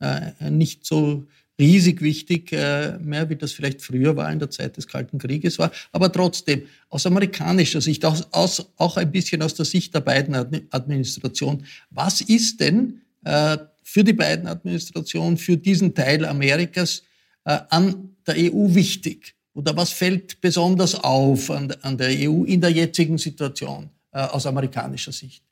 äh, 0.00 0.50
nicht 0.50 0.84
so 0.84 1.26
riesig 1.62 2.02
wichtig 2.02 2.52
äh, 2.52 2.98
mehr, 2.98 3.30
wie 3.30 3.36
das 3.36 3.52
vielleicht 3.52 3.80
früher 3.82 4.16
war 4.16 4.30
in 4.32 4.40
der 4.40 4.50
Zeit 4.50 4.76
des 4.76 4.86
Kalten 4.88 5.18
Krieges 5.18 5.58
war. 5.58 5.70
Aber 5.92 6.10
trotzdem, 6.10 6.62
aus 6.88 7.06
amerikanischer 7.06 7.80
Sicht, 7.80 8.04
auch 8.04 8.96
ein 8.96 9.12
bisschen 9.12 9.42
aus 9.42 9.54
der 9.54 9.64
Sicht 9.64 9.94
der 9.94 10.00
beiden 10.00 10.34
Administrationen, 10.70 11.64
was 11.90 12.20
ist 12.20 12.60
denn 12.60 13.00
äh, 13.24 13.58
für 13.84 14.02
die 14.02 14.12
beiden 14.12 14.46
Administrationen, 14.48 15.36
für 15.38 15.56
diesen 15.56 15.94
Teil 15.94 16.24
Amerikas 16.24 17.02
äh, 17.44 17.58
an 17.70 18.16
der 18.26 18.34
EU 18.38 18.74
wichtig? 18.74 19.34
Oder 19.54 19.76
was 19.76 19.90
fällt 19.90 20.40
besonders 20.40 20.94
auf 20.94 21.50
an, 21.50 21.98
der 21.98 22.08
EU 22.08 22.44
in 22.44 22.60
der 22.60 22.70
jetzigen 22.70 23.18
Situation 23.18 23.90
aus 24.10 24.46
amerikanischer 24.46 25.12
Sicht? 25.12 25.42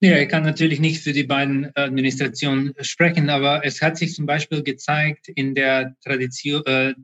Ja, 0.00 0.16
ich 0.16 0.28
kann 0.28 0.44
natürlich 0.44 0.78
nicht 0.78 1.02
für 1.02 1.12
die 1.12 1.24
beiden 1.24 1.74
Administrationen 1.74 2.72
sprechen, 2.82 3.28
aber 3.30 3.64
es 3.64 3.82
hat 3.82 3.98
sich 3.98 4.14
zum 4.14 4.26
Beispiel 4.26 4.62
gezeigt 4.62 5.28
in 5.28 5.56
der, 5.56 5.96
Tradition, 6.04 6.64
äh, 6.64 6.94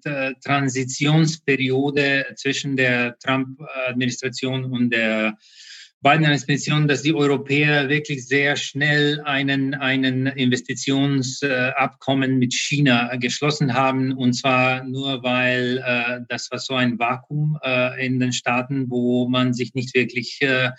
Transitionsperiode 0.45 2.27
zwischen 2.37 2.77
der 2.77 3.19
Trump-Administration 3.19 4.67
und 4.67 4.91
der 4.91 5.37
Biden-Administration, 6.03 6.87
dass 6.87 7.03
die 7.03 7.15
Europäer 7.15 7.89
wirklich 7.89 8.29
sehr 8.29 8.55
schnell 8.57 9.21
einen, 9.25 9.75
einen 9.75 10.27
Investitionsabkommen 10.27 12.39
mit 12.39 12.55
China 12.55 13.17
geschlossen 13.17 13.75
haben. 13.75 14.13
Und 14.13 14.35
zwar 14.35 14.85
nur, 14.85 15.25
weil 15.25 15.79
äh, 15.79 16.21
das 16.29 16.49
war 16.53 16.61
so 16.61 16.75
ein 16.75 16.97
Vakuum 16.99 17.59
äh, 17.65 18.07
in 18.07 18.21
den 18.21 18.33
Staaten, 18.33 18.89
wo 18.89 19.29
man 19.29 19.53
sich 19.53 19.75
nicht 19.75 19.95
wirklich 19.95 20.39
äh, 20.43 20.71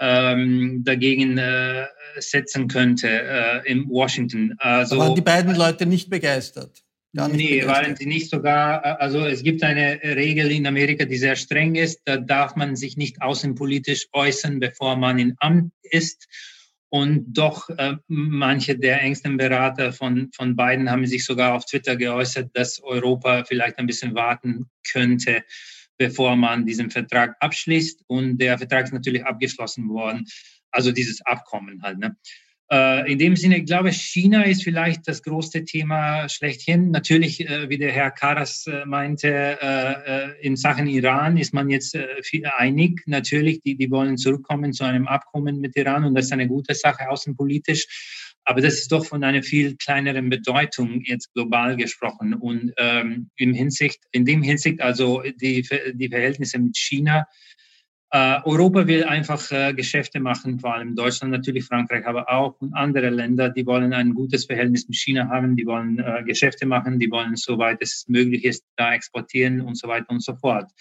ähm, 0.00 0.82
dagegen 0.82 1.38
äh, 1.38 1.86
setzen 2.18 2.68
könnte 2.68 3.08
äh, 3.08 3.70
in 3.70 3.88
Washington. 3.88 4.54
Also, 4.58 4.98
waren 4.98 5.14
die 5.14 5.20
beiden 5.20 5.54
Leute 5.54 5.86
nicht 5.86 6.08
begeistert? 6.08 6.82
Nicht 7.12 7.32
nee, 7.32 7.60
begeistert. 7.60 7.68
waren 7.68 7.96
sie 7.96 8.06
nicht 8.06 8.30
sogar. 8.30 8.84
Äh, 8.84 8.96
also 8.98 9.26
es 9.26 9.42
gibt 9.42 9.62
eine 9.62 10.00
Regel 10.02 10.50
in 10.50 10.66
Amerika, 10.66 11.04
die 11.04 11.18
sehr 11.18 11.36
streng 11.36 11.74
ist. 11.74 12.00
Da 12.06 12.16
darf 12.16 12.56
man 12.56 12.76
sich 12.76 12.96
nicht 12.96 13.20
außenpolitisch 13.20 14.08
äußern, 14.12 14.58
bevor 14.58 14.96
man 14.96 15.18
in 15.18 15.34
Amt 15.38 15.72
ist. 15.82 16.26
Und 16.88 17.26
doch 17.34 17.68
äh, 17.68 17.94
manche 18.08 18.76
der 18.76 19.00
engsten 19.02 19.36
Berater 19.36 19.92
von, 19.92 20.30
von 20.34 20.56
beiden 20.56 20.90
haben 20.90 21.06
sich 21.06 21.24
sogar 21.24 21.54
auf 21.54 21.64
Twitter 21.64 21.96
geäußert, 21.96 22.50
dass 22.54 22.82
Europa 22.82 23.44
vielleicht 23.44 23.78
ein 23.78 23.86
bisschen 23.86 24.14
warten 24.16 24.70
könnte, 24.90 25.44
bevor 26.00 26.34
man 26.34 26.64
diesen 26.64 26.90
Vertrag 26.90 27.36
abschließt. 27.40 28.04
Und 28.06 28.38
der 28.38 28.56
Vertrag 28.56 28.84
ist 28.84 28.94
natürlich 28.94 29.24
abgeschlossen 29.24 29.86
worden. 29.90 30.26
Also 30.70 30.92
dieses 30.92 31.20
Abkommen 31.26 31.82
halt. 31.82 31.98
Ne? 31.98 32.16
Äh, 32.72 33.12
in 33.12 33.18
dem 33.18 33.36
Sinne, 33.36 33.58
ich 33.58 33.66
glaube, 33.66 33.92
China 33.92 34.44
ist 34.44 34.62
vielleicht 34.62 35.06
das 35.06 35.22
größte 35.22 35.66
Thema 35.66 36.26
schlechthin. 36.30 36.90
Natürlich, 36.90 37.46
äh, 37.46 37.68
wie 37.68 37.76
der 37.76 37.92
Herr 37.92 38.12
Karas 38.12 38.66
äh, 38.66 38.86
meinte, 38.86 40.36
in 40.40 40.56
Sachen 40.56 40.86
Iran 40.86 41.36
ist 41.36 41.52
man 41.52 41.68
jetzt 41.68 41.98
einig. 42.56 43.02
Natürlich, 43.04 43.60
die, 43.60 43.76
die 43.76 43.90
wollen 43.90 44.16
zurückkommen 44.16 44.72
zu 44.72 44.84
einem 44.84 45.06
Abkommen 45.06 45.60
mit 45.60 45.76
Iran 45.76 46.04
und 46.04 46.14
das 46.14 46.26
ist 46.26 46.32
eine 46.32 46.48
gute 46.48 46.74
Sache 46.74 47.10
außenpolitisch. 47.10 48.29
Aber 48.44 48.60
das 48.60 48.74
ist 48.74 48.92
doch 48.92 49.04
von 49.04 49.22
einer 49.22 49.42
viel 49.42 49.76
kleineren 49.76 50.30
Bedeutung 50.30 51.02
jetzt 51.02 51.32
global 51.34 51.76
gesprochen. 51.76 52.34
Und 52.34 52.72
ähm, 52.78 53.30
im 53.36 53.52
Hinsicht, 53.52 54.00
in 54.12 54.24
dem 54.24 54.42
Hinsicht, 54.42 54.80
also 54.80 55.22
die, 55.40 55.66
die 55.94 56.08
Verhältnisse 56.08 56.58
mit 56.58 56.76
China, 56.76 57.26
äh, 58.12 58.40
Europa 58.42 58.88
will 58.88 59.04
einfach 59.04 59.50
äh, 59.52 59.72
Geschäfte 59.72 60.18
machen, 60.18 60.58
vor 60.58 60.74
allem 60.74 60.96
Deutschland, 60.96 61.30
natürlich 61.30 61.64
Frankreich, 61.64 62.04
aber 62.06 62.28
auch 62.28 62.60
und 62.60 62.74
andere 62.74 63.08
Länder, 63.08 63.50
die 63.50 63.64
wollen 63.66 63.92
ein 63.92 64.14
gutes 64.14 64.46
Verhältnis 64.46 64.88
mit 64.88 64.96
China 64.96 65.28
haben, 65.28 65.54
die 65.54 65.64
wollen 65.64 66.00
äh, 66.00 66.24
Geschäfte 66.24 66.66
machen, 66.66 66.98
die 66.98 67.08
wollen, 67.10 67.36
soweit 67.36 67.80
es 67.80 68.06
möglich 68.08 68.44
ist, 68.44 68.64
da 68.76 68.94
exportieren 68.94 69.60
und 69.60 69.78
so 69.78 69.86
weiter 69.86 70.10
und 70.10 70.24
so 70.24 70.34
fort. 70.34 70.72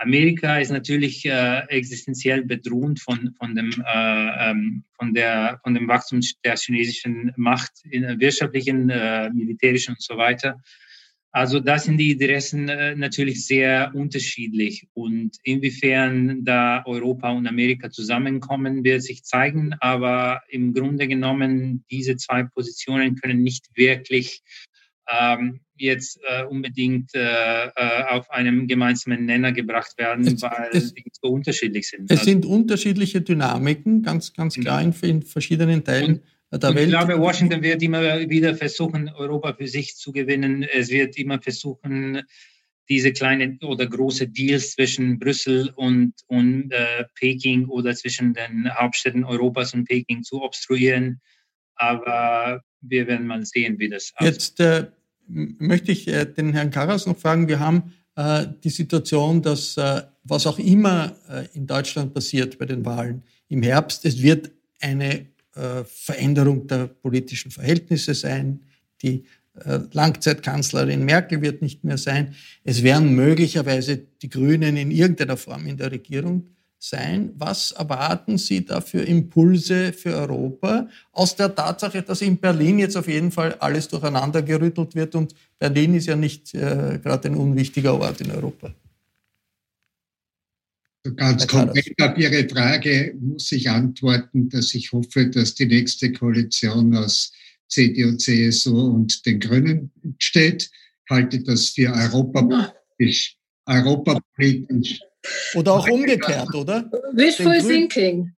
Amerika 0.00 0.58
ist 0.58 0.70
natürlich 0.70 1.26
äh, 1.26 1.60
existenziell 1.68 2.42
bedroht 2.42 3.00
von, 3.00 3.34
von, 3.38 3.54
dem, 3.54 3.70
äh, 3.86 4.50
ähm, 4.50 4.84
von, 4.98 5.12
der, 5.12 5.60
von 5.62 5.74
dem 5.74 5.88
Wachstum 5.88 6.20
der 6.42 6.56
chinesischen 6.56 7.32
Macht 7.36 7.72
in 7.84 8.18
wirtschaftlichen, 8.18 8.88
äh, 8.88 9.28
militärischen 9.30 9.92
und 9.92 10.02
so 10.02 10.16
weiter. 10.16 10.56
Also 11.32 11.60
da 11.60 11.78
sind 11.78 11.98
die 11.98 12.12
Interessen 12.12 12.68
äh, 12.68 12.96
natürlich 12.96 13.46
sehr 13.46 13.92
unterschiedlich 13.94 14.88
und 14.94 15.36
inwiefern 15.44 16.44
da 16.44 16.82
Europa 16.86 17.30
und 17.30 17.46
Amerika 17.46 17.90
zusammenkommen, 17.90 18.82
wird 18.82 19.02
sich 19.02 19.22
zeigen. 19.22 19.74
Aber 19.80 20.40
im 20.48 20.72
Grunde 20.72 21.06
genommen, 21.06 21.84
diese 21.90 22.16
zwei 22.16 22.44
Positionen 22.44 23.16
können 23.16 23.42
nicht 23.42 23.66
wirklich 23.74 24.42
ähm, 25.10 25.60
jetzt 25.76 26.20
äh, 26.28 26.44
unbedingt 26.44 27.14
äh, 27.14 27.66
äh, 27.66 27.70
auf 28.10 28.30
einem 28.30 28.66
gemeinsamen 28.66 29.24
Nenner 29.24 29.52
gebracht 29.52 29.96
werden, 29.98 30.26
es, 30.26 30.42
weil 30.42 30.68
es, 30.72 30.94
die 30.94 31.04
so 31.10 31.30
unterschiedlich 31.30 31.88
sind. 31.88 32.10
Es 32.10 32.20
also, 32.20 32.30
sind 32.30 32.44
unterschiedliche 32.46 33.20
Dynamiken, 33.22 34.02
ganz, 34.02 34.32
ganz 34.32 34.56
mhm. 34.56 34.62
klar 34.62 34.82
in, 34.82 34.94
in 35.02 35.22
verschiedenen 35.22 35.82
Teilen 35.82 36.22
und, 36.50 36.62
der 36.62 36.74
Welt. 36.74 36.88
Ich 36.88 36.90
glaube, 36.90 37.18
Washington 37.18 37.62
wird 37.62 37.82
immer 37.82 38.28
wieder 38.28 38.54
versuchen, 38.54 39.08
Europa 39.08 39.54
für 39.54 39.66
sich 39.66 39.96
zu 39.96 40.12
gewinnen. 40.12 40.64
Es 40.64 40.90
wird 40.90 41.16
immer 41.16 41.40
versuchen, 41.40 42.22
diese 42.88 43.12
kleinen 43.12 43.58
oder 43.62 43.86
große 43.86 44.28
Deals 44.28 44.72
zwischen 44.72 45.18
Brüssel 45.18 45.70
und, 45.76 46.12
und 46.26 46.72
äh, 46.72 47.04
Peking 47.14 47.66
oder 47.66 47.94
zwischen 47.94 48.34
den 48.34 48.68
Hauptstädten 48.74 49.24
Europas 49.24 49.72
und 49.74 49.84
Peking 49.86 50.24
zu 50.24 50.42
obstruieren. 50.42 51.20
Aber 51.76 52.62
wir 52.80 53.06
werden 53.06 53.26
mal 53.28 53.44
sehen, 53.44 53.78
wie 53.78 53.88
das 53.88 54.12
aussieht. 54.16 54.32
Jetzt 54.32 54.60
äh, 54.60 54.86
möchte 55.30 55.92
ich 55.92 56.08
äh, 56.08 56.24
den 56.26 56.52
Herrn 56.52 56.70
Karas 56.70 57.06
noch 57.06 57.18
fragen. 57.18 57.48
Wir 57.48 57.60
haben 57.60 57.92
äh, 58.16 58.46
die 58.62 58.70
Situation, 58.70 59.42
dass 59.42 59.76
äh, 59.76 60.02
was 60.24 60.46
auch 60.46 60.58
immer 60.58 61.16
in 61.54 61.66
Deutschland 61.66 62.12
passiert 62.12 62.58
bei 62.58 62.66
den 62.66 62.84
Wahlen 62.84 63.22
im 63.48 63.62
Herbst, 63.62 64.04
es 64.04 64.22
wird 64.22 64.50
eine 64.80 65.26
Veränderung 65.84 66.66
der 66.66 66.86
politischen 66.86 67.50
Verhältnisse 67.50 68.14
sein. 68.14 68.60
Die 69.02 69.24
Langzeitkanzlerin 69.92 71.04
Merkel 71.04 71.40
wird 71.40 71.62
nicht 71.62 71.82
mehr 71.82 71.98
sein. 71.98 72.34
Es 72.62 72.82
werden 72.82 73.14
möglicherweise 73.16 73.96
die 73.96 74.28
Grünen 74.28 74.76
in 74.76 74.90
irgendeiner 74.90 75.38
Form 75.38 75.66
in 75.66 75.78
der 75.78 75.90
Regierung 75.90 76.46
sein. 76.82 77.30
Was 77.36 77.72
erwarten 77.72 78.38
Sie 78.38 78.64
da 78.64 78.80
für 78.80 79.02
Impulse 79.02 79.92
für 79.92 80.14
Europa 80.14 80.88
aus 81.12 81.36
der 81.36 81.54
Tatsache, 81.54 82.02
dass 82.02 82.22
in 82.22 82.38
Berlin 82.38 82.78
jetzt 82.78 82.96
auf 82.96 83.06
jeden 83.06 83.30
Fall 83.30 83.54
alles 83.60 83.86
durcheinander 83.88 84.42
gerüttelt 84.42 84.94
wird 84.94 85.14
und 85.14 85.34
Berlin 85.58 85.94
ist 85.94 86.06
ja 86.06 86.16
nicht 86.16 86.54
äh, 86.54 86.98
gerade 87.02 87.28
ein 87.28 87.36
unwichtiger 87.36 88.00
Ort 88.00 88.22
in 88.22 88.30
Europa? 88.30 88.74
Ganz 91.16 91.46
konkret 91.46 91.94
auf 92.00 92.16
Ihre 92.18 92.46
Frage 92.48 93.14
muss 93.18 93.52
ich 93.52 93.70
antworten, 93.70 94.48
dass 94.50 94.74
ich 94.74 94.92
hoffe, 94.92 95.28
dass 95.28 95.54
die 95.54 95.66
nächste 95.66 96.12
Koalition 96.12 96.94
aus 96.94 97.32
CDU, 97.68 98.16
CSU 98.16 98.78
und 98.78 99.24
den 99.24 99.40
Grünen 99.40 99.90
steht. 100.18 100.70
Ich 101.04 101.10
halte 101.10 101.42
das 101.42 101.70
für 101.70 101.90
europapolitisch, 101.90 103.36
europapolitisch 103.66 105.00
oder 105.54 105.74
auch 105.74 105.88
umgekehrt, 105.88 106.54
oder? 106.54 106.90
Wishful 107.12 107.58
thinking. 107.60 108.32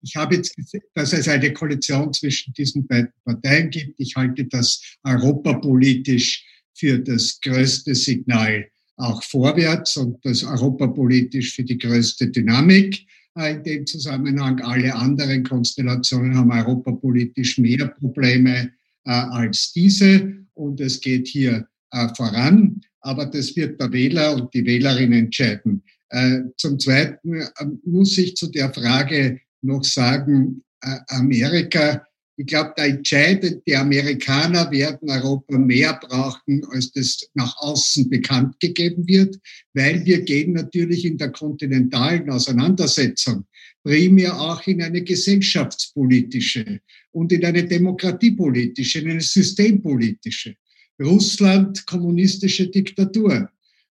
Ich 0.00 0.14
habe 0.14 0.36
jetzt 0.36 0.54
gesehen, 0.54 0.82
dass 0.94 1.12
es 1.12 1.28
eine 1.28 1.52
Koalition 1.52 2.12
zwischen 2.12 2.52
diesen 2.52 2.86
beiden 2.86 3.12
Parteien 3.24 3.70
gibt. 3.70 3.98
Ich 3.98 4.14
halte 4.14 4.44
das 4.44 4.80
europapolitisch 5.02 6.44
für 6.74 6.98
das 7.00 7.40
größte 7.40 7.94
Signal 7.94 8.68
auch 8.96 9.22
vorwärts 9.22 9.96
und 9.96 10.24
das 10.24 10.44
europapolitisch 10.44 11.54
für 11.54 11.64
die 11.64 11.78
größte 11.78 12.30
Dynamik. 12.30 13.06
Äh, 13.36 13.54
in 13.54 13.62
dem 13.62 13.86
Zusammenhang 13.86 14.60
alle 14.60 14.94
anderen 14.94 15.44
Konstellationen 15.44 16.36
haben 16.36 16.50
europapolitisch 16.50 17.58
mehr 17.58 17.88
Probleme 17.88 18.72
äh, 19.04 19.10
als 19.10 19.72
diese 19.72 20.34
und 20.54 20.80
es 20.80 21.00
geht 21.00 21.28
hier 21.28 21.66
äh, 21.92 22.08
voran 22.16 22.77
aber 23.00 23.26
das 23.26 23.54
wird 23.56 23.80
der 23.80 23.92
Wähler 23.92 24.34
und 24.34 24.52
die 24.54 24.64
Wählerin 24.64 25.12
entscheiden. 25.12 25.82
Äh, 26.10 26.40
zum 26.56 26.78
Zweiten 26.78 27.34
äh, 27.34 27.44
muss 27.84 28.16
ich 28.18 28.34
zu 28.36 28.50
der 28.50 28.72
Frage 28.72 29.40
noch 29.62 29.84
sagen, 29.84 30.62
äh, 30.82 30.96
Amerika, 31.08 32.04
ich 32.36 32.46
glaube, 32.46 32.72
der 32.78 32.86
entscheidende, 32.86 33.60
die 33.66 33.76
Amerikaner 33.76 34.70
werden 34.70 35.10
Europa 35.10 35.58
mehr 35.58 35.98
brauchen, 36.00 36.64
als 36.70 36.92
das 36.92 37.28
nach 37.34 37.56
außen 37.58 38.08
bekannt 38.08 38.60
gegeben 38.60 39.06
wird, 39.08 39.36
weil 39.74 40.04
wir 40.06 40.22
gehen 40.22 40.52
natürlich 40.52 41.04
in 41.04 41.18
der 41.18 41.30
kontinentalen 41.30 42.30
Auseinandersetzung 42.30 43.44
primär 43.82 44.38
auch 44.38 44.66
in 44.66 44.82
eine 44.82 45.02
gesellschaftspolitische 45.02 46.80
und 47.12 47.32
in 47.32 47.44
eine 47.44 47.64
demokratiepolitische, 47.64 49.00
in 49.00 49.10
eine 49.12 49.20
systempolitische. 49.20 50.54
Russland 51.00 51.86
kommunistische 51.86 52.68
Diktatur, 52.68 53.48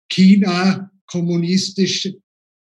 China 0.09 0.91
kommunistische 1.05 2.15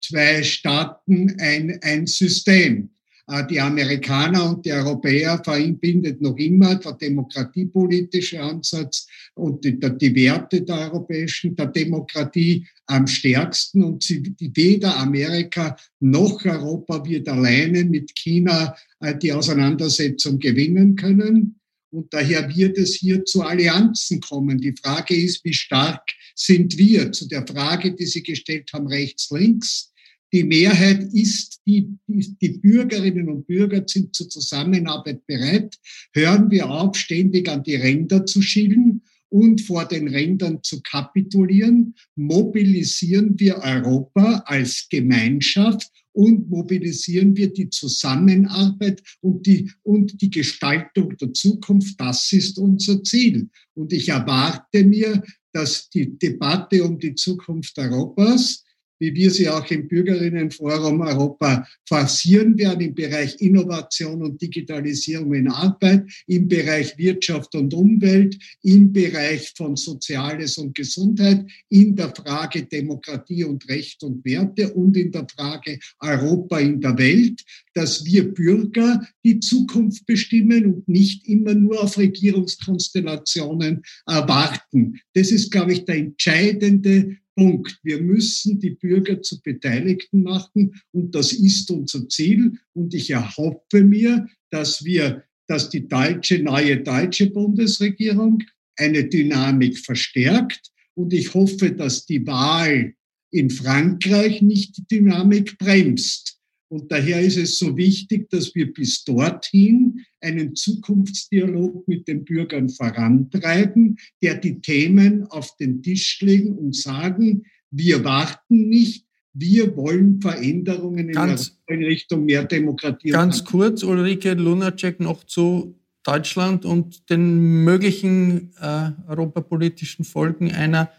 zwei 0.00 0.42
Staaten, 0.42 1.36
ein, 1.38 1.78
ein 1.82 2.06
System. 2.06 2.90
Äh, 3.28 3.46
die 3.46 3.60
Amerikaner 3.60 4.50
und 4.50 4.64
die 4.64 4.72
Europäer 4.72 5.40
verbindet 5.42 6.20
noch 6.20 6.36
immer 6.36 6.76
der 6.76 6.92
demokratiepolitische 6.92 8.40
Ansatz 8.40 9.06
und 9.34 9.64
die, 9.64 9.78
die 9.78 10.14
Werte 10.14 10.62
der 10.62 10.92
europäischen, 10.92 11.56
der 11.56 11.66
Demokratie 11.66 12.66
am 12.86 13.06
stärksten. 13.06 13.82
Und 13.82 14.04
sie, 14.04 14.34
weder 14.38 14.96
Amerika 14.96 15.76
noch 16.00 16.44
Europa 16.44 17.04
wird 17.04 17.28
alleine 17.28 17.84
mit 17.84 18.14
China 18.14 18.76
äh, 19.00 19.16
die 19.16 19.32
Auseinandersetzung 19.32 20.38
gewinnen 20.38 20.94
können. 20.94 21.60
Und 21.90 22.12
daher 22.12 22.54
wird 22.54 22.78
es 22.78 22.94
hier 22.94 23.24
zu 23.24 23.42
Allianzen 23.42 24.20
kommen. 24.20 24.58
Die 24.58 24.74
Frage 24.74 25.14
ist, 25.14 25.44
wie 25.44 25.54
stark 25.54 26.02
sind 26.34 26.76
wir? 26.76 27.12
Zu 27.12 27.28
der 27.28 27.46
Frage, 27.46 27.94
die 27.94 28.06
Sie 28.06 28.22
gestellt 28.22 28.70
haben, 28.72 28.86
rechts, 28.86 29.30
links. 29.30 29.92
Die 30.32 30.44
Mehrheit 30.44 31.02
ist, 31.12 31.60
die, 31.66 31.88
die, 32.08 32.58
Bürgerinnen 32.58 33.28
und 33.28 33.46
Bürger 33.46 33.84
sind 33.86 34.14
zur 34.14 34.28
Zusammenarbeit 34.28 35.24
bereit. 35.26 35.76
Hören 36.12 36.50
wir 36.50 36.68
auf, 36.68 36.96
ständig 36.96 37.48
an 37.48 37.62
die 37.62 37.76
Ränder 37.76 38.26
zu 38.26 38.42
schielen 38.42 39.02
und 39.36 39.60
vor 39.60 39.84
den 39.84 40.08
Rändern 40.08 40.60
zu 40.62 40.80
kapitulieren. 40.80 41.94
Mobilisieren 42.14 43.38
wir 43.38 43.58
Europa 43.58 44.42
als 44.46 44.86
Gemeinschaft 44.88 45.90
und 46.12 46.48
mobilisieren 46.48 47.36
wir 47.36 47.52
die 47.52 47.68
Zusammenarbeit 47.68 49.02
und 49.20 49.46
die, 49.46 49.70
und 49.82 50.22
die 50.22 50.30
Gestaltung 50.30 51.14
der 51.18 51.34
Zukunft. 51.34 52.00
Das 52.00 52.32
ist 52.32 52.58
unser 52.58 53.02
Ziel. 53.02 53.50
Und 53.74 53.92
ich 53.92 54.08
erwarte 54.08 54.84
mir, 54.84 55.22
dass 55.52 55.90
die 55.90 56.18
Debatte 56.18 56.82
um 56.82 56.98
die 56.98 57.14
Zukunft 57.14 57.76
Europas 57.76 58.64
wie 58.98 59.14
wir 59.14 59.30
sie 59.30 59.48
auch 59.48 59.70
im 59.70 59.88
Bürgerinnenforum 59.88 61.00
Europa 61.00 61.66
forcieren 61.86 62.56
werden 62.58 62.80
im 62.80 62.94
Bereich 62.94 63.40
Innovation 63.40 64.22
und 64.22 64.40
Digitalisierung 64.40 65.34
in 65.34 65.48
Arbeit, 65.48 66.04
im 66.26 66.48
Bereich 66.48 66.96
Wirtschaft 66.98 67.54
und 67.54 67.74
Umwelt, 67.74 68.36
im 68.62 68.92
Bereich 68.92 69.52
von 69.56 69.76
Soziales 69.76 70.58
und 70.58 70.74
Gesundheit, 70.74 71.44
in 71.68 71.94
der 71.94 72.14
Frage 72.14 72.64
Demokratie 72.64 73.44
und 73.44 73.68
Recht 73.68 74.02
und 74.02 74.24
Werte 74.24 74.72
und 74.72 74.96
in 74.96 75.12
der 75.12 75.26
Frage 75.28 75.78
Europa 76.00 76.58
in 76.58 76.80
der 76.80 76.96
Welt, 76.98 77.42
dass 77.74 78.04
wir 78.04 78.32
Bürger 78.32 79.06
die 79.24 79.38
Zukunft 79.40 80.06
bestimmen 80.06 80.66
und 80.66 80.88
nicht 80.88 81.26
immer 81.28 81.54
nur 81.54 81.82
auf 81.82 81.98
Regierungskonstellationen 81.98 83.82
erwarten. 84.06 85.00
Das 85.14 85.30
ist, 85.30 85.50
glaube 85.50 85.72
ich, 85.72 85.84
der 85.84 85.96
entscheidende 85.96 87.16
Punkt. 87.36 87.78
Wir 87.82 88.00
müssen 88.00 88.58
die 88.58 88.70
Bürger 88.70 89.20
zu 89.20 89.40
Beteiligten 89.42 90.22
machen 90.22 90.80
und 90.92 91.14
das 91.14 91.32
ist 91.32 91.70
unser 91.70 92.08
Ziel. 92.08 92.58
Und 92.72 92.94
ich 92.94 93.10
erhoffe 93.10 93.82
mir, 93.82 94.26
dass 94.50 94.84
wir, 94.84 95.24
dass 95.46 95.68
die 95.68 95.86
deutsche, 95.86 96.38
neue 96.38 96.78
deutsche 96.78 97.30
Bundesregierung 97.30 98.42
eine 98.76 99.04
Dynamik 99.04 99.78
verstärkt. 99.78 100.72
Und 100.94 101.12
ich 101.12 101.34
hoffe, 101.34 101.72
dass 101.72 102.06
die 102.06 102.26
Wahl 102.26 102.94
in 103.30 103.50
Frankreich 103.50 104.40
nicht 104.40 104.78
die 104.78 104.86
Dynamik 104.86 105.58
bremst. 105.58 106.35
Und 106.68 106.90
daher 106.90 107.20
ist 107.20 107.36
es 107.36 107.58
so 107.58 107.76
wichtig, 107.76 108.28
dass 108.30 108.54
wir 108.54 108.72
bis 108.72 109.04
dorthin 109.04 110.00
einen 110.20 110.56
Zukunftsdialog 110.56 111.86
mit 111.86 112.08
den 112.08 112.24
Bürgern 112.24 112.68
vorantreiben, 112.68 113.98
der 114.20 114.34
die 114.34 114.60
Themen 114.60 115.24
auf 115.28 115.56
den 115.56 115.82
Tisch 115.82 116.20
legen 116.20 116.56
und 116.56 116.74
sagen, 116.74 117.44
wir 117.70 118.02
warten 118.04 118.68
nicht, 118.68 119.06
wir 119.32 119.76
wollen 119.76 120.20
Veränderungen 120.20 121.08
in, 121.08 121.14
ganz, 121.14 121.58
in 121.66 121.84
Richtung 121.84 122.24
mehr 122.24 122.44
Demokratie. 122.44 123.10
Ganz 123.10 123.44
kurz, 123.44 123.82
Ulrike 123.82 124.34
Lunacek, 124.34 124.98
noch 124.98 125.24
zu 125.24 125.78
Deutschland 126.02 126.64
und 126.64 127.10
den 127.10 127.64
möglichen 127.64 128.52
äh, 128.60 128.92
europapolitischen 129.08 130.04
Folgen 130.04 130.52
einer, 130.52 130.90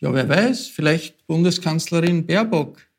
ja, 0.00 0.12
wer 0.12 0.28
weiß, 0.28 0.66
vielleicht 0.68 1.26
Bundeskanzlerin 1.26 2.26
Baerbock 2.26 2.89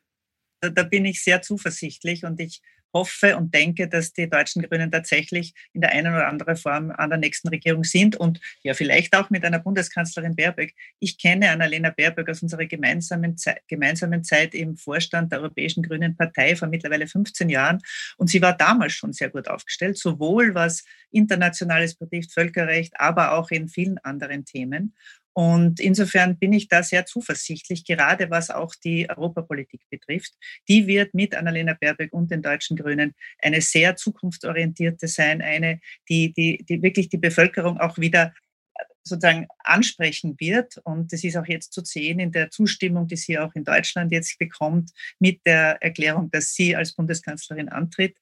da 0.70 0.82
bin 0.82 1.04
ich 1.04 1.22
sehr 1.22 1.42
zuversichtlich 1.42 2.24
und 2.24 2.40
ich 2.40 2.62
hoffe 2.92 3.36
und 3.36 3.54
denke, 3.54 3.88
dass 3.88 4.12
die 4.12 4.28
deutschen 4.28 4.62
Grünen 4.62 4.90
tatsächlich 4.90 5.54
in 5.72 5.80
der 5.80 5.92
einen 5.92 6.14
oder 6.14 6.28
anderen 6.28 6.56
Form 6.56 6.90
an 6.90 7.10
der 7.10 7.18
nächsten 7.18 7.48
Regierung 7.48 7.84
sind 7.84 8.16
und 8.16 8.40
ja, 8.62 8.74
vielleicht 8.74 9.16
auch 9.16 9.30
mit 9.30 9.44
einer 9.44 9.58
Bundeskanzlerin 9.58 10.36
Baerbock. 10.36 10.70
Ich 10.98 11.18
kenne 11.18 11.50
Annalena 11.50 11.90
Baerbock 11.90 12.28
aus 12.28 12.42
unserer 12.42 12.66
gemeinsamen, 12.66 13.36
Zeit, 13.36 13.62
gemeinsamen 13.66 14.24
Zeit 14.24 14.54
im 14.54 14.76
Vorstand 14.76 15.32
der 15.32 15.40
Europäischen 15.40 15.82
Grünen 15.82 16.16
Partei 16.16 16.54
vor 16.56 16.68
mittlerweile 16.68 17.06
15 17.06 17.48
Jahren 17.48 17.78
und 18.18 18.28
sie 18.28 18.42
war 18.42 18.56
damals 18.56 18.92
schon 18.92 19.12
sehr 19.12 19.30
gut 19.30 19.48
aufgestellt, 19.48 19.96
sowohl 19.96 20.54
was 20.54 20.84
Internationales 21.10 21.94
betrifft, 21.94 22.32
Völkerrecht, 22.32 22.92
aber 22.98 23.32
auch 23.32 23.50
in 23.50 23.68
vielen 23.68 23.98
anderen 23.98 24.44
Themen. 24.44 24.94
Und 25.34 25.80
insofern 25.80 26.38
bin 26.38 26.52
ich 26.52 26.68
da 26.68 26.82
sehr 26.82 27.06
zuversichtlich, 27.06 27.84
gerade 27.84 28.30
was 28.30 28.50
auch 28.50 28.74
die 28.74 29.08
Europapolitik 29.08 29.80
betrifft. 29.90 30.34
Die 30.68 30.86
wird 30.86 31.14
mit 31.14 31.34
Annalena 31.34 31.74
Baerbock 31.80 32.12
und 32.12 32.30
den 32.30 32.42
deutschen 32.42 32.76
Grünen 32.76 33.14
eine 33.38 33.60
sehr 33.62 33.96
zukunftsorientierte 33.96 35.08
sein, 35.08 35.40
eine, 35.40 35.80
die, 36.08 36.32
die, 36.34 36.64
die 36.68 36.82
wirklich 36.82 37.08
die 37.08 37.18
Bevölkerung 37.18 37.78
auch 37.78 37.96
wieder 37.96 38.34
äh, 38.74 38.84
sozusagen 39.04 39.46
ansprechen 39.60 40.36
wird. 40.38 40.76
Und 40.84 41.12
das 41.12 41.24
ist 41.24 41.36
auch 41.36 41.46
jetzt 41.46 41.72
zu 41.72 41.82
sehen 41.82 42.18
in 42.18 42.32
der 42.32 42.50
Zustimmung, 42.50 43.08
die 43.08 43.16
sie 43.16 43.38
auch 43.38 43.54
in 43.54 43.64
Deutschland 43.64 44.12
jetzt 44.12 44.38
bekommt, 44.38 44.90
mit 45.18 45.40
der 45.46 45.78
Erklärung, 45.80 46.30
dass 46.30 46.52
sie 46.52 46.76
als 46.76 46.94
Bundeskanzlerin 46.94 47.70
antritt 47.70 48.16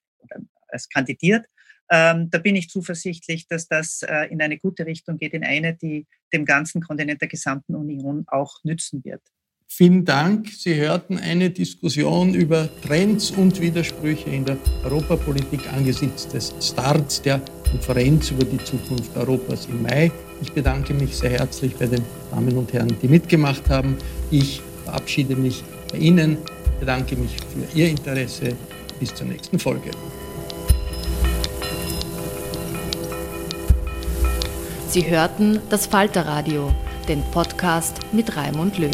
als 0.69 0.89
kandidiert. 0.89 1.47
Ähm, 1.91 2.31
da 2.31 2.39
bin 2.39 2.55
ich 2.55 2.71
zuversichtlich, 2.71 3.49
dass 3.49 3.67
das 3.67 4.03
äh, 4.03 4.27
in 4.31 4.41
eine 4.41 4.59
gute 4.59 4.87
Richtung 4.87 5.19
geht, 5.19 5.35
in 5.35 5.45
eine, 5.45 5.75
die 5.75 6.07
dem 6.33 6.45
ganzen 6.45 6.81
Kontinent 6.81 7.21
der 7.21 7.29
gesamten 7.29 7.75
Union 7.75 8.25
auch 8.29 8.63
nützen 8.63 9.05
wird. 9.05 9.23
Vielen 9.73 10.05
Dank. 10.05 10.49
Sie 10.49 10.75
hörten 10.75 11.17
eine 11.17 11.51
Diskussion 11.51 12.35
über 12.35 12.69
Trends 12.83 13.31
und 13.31 13.61
Widersprüche 13.61 14.29
in 14.29 14.45
der 14.45 14.57
Europapolitik 14.85 15.73
angesichts 15.73 16.27
des 16.27 16.53
Starts 16.61 17.23
der 17.23 17.41
Konferenz 17.71 18.33
über 18.33 18.45
die 18.45 18.59
Zukunft 18.65 19.17
Europas 19.17 19.67
im 19.67 19.83
Mai. 19.83 20.11
Ich 20.43 20.53
bedanke 20.53 20.93
mich 20.93 21.17
sehr 21.17 21.31
herzlich 21.31 21.77
bei 21.77 21.87
den 21.87 22.03
Damen 22.33 22.57
und 22.57 22.73
Herren, 22.73 22.97
die 23.01 23.09
mitgemacht 23.09 23.69
haben. 23.69 23.97
Ich 24.33 24.61
verabschiede 24.85 25.37
mich 25.37 25.63
bei 25.93 25.99
Ihnen, 25.99 26.39
bedanke 26.81 27.15
mich 27.17 27.37
für 27.37 27.79
Ihr 27.79 27.89
Interesse. 27.89 28.57
Bis 28.99 29.15
zur 29.15 29.29
nächsten 29.29 29.59
Folge. 29.59 29.93
Sie 34.91 35.09
hörten 35.09 35.61
das 35.71 35.87
Falterradio, 35.87 36.75
den 37.07 37.23
Podcast 37.31 38.01
mit 38.11 38.37
Raimund 38.37 38.77
Löw. 38.77 38.91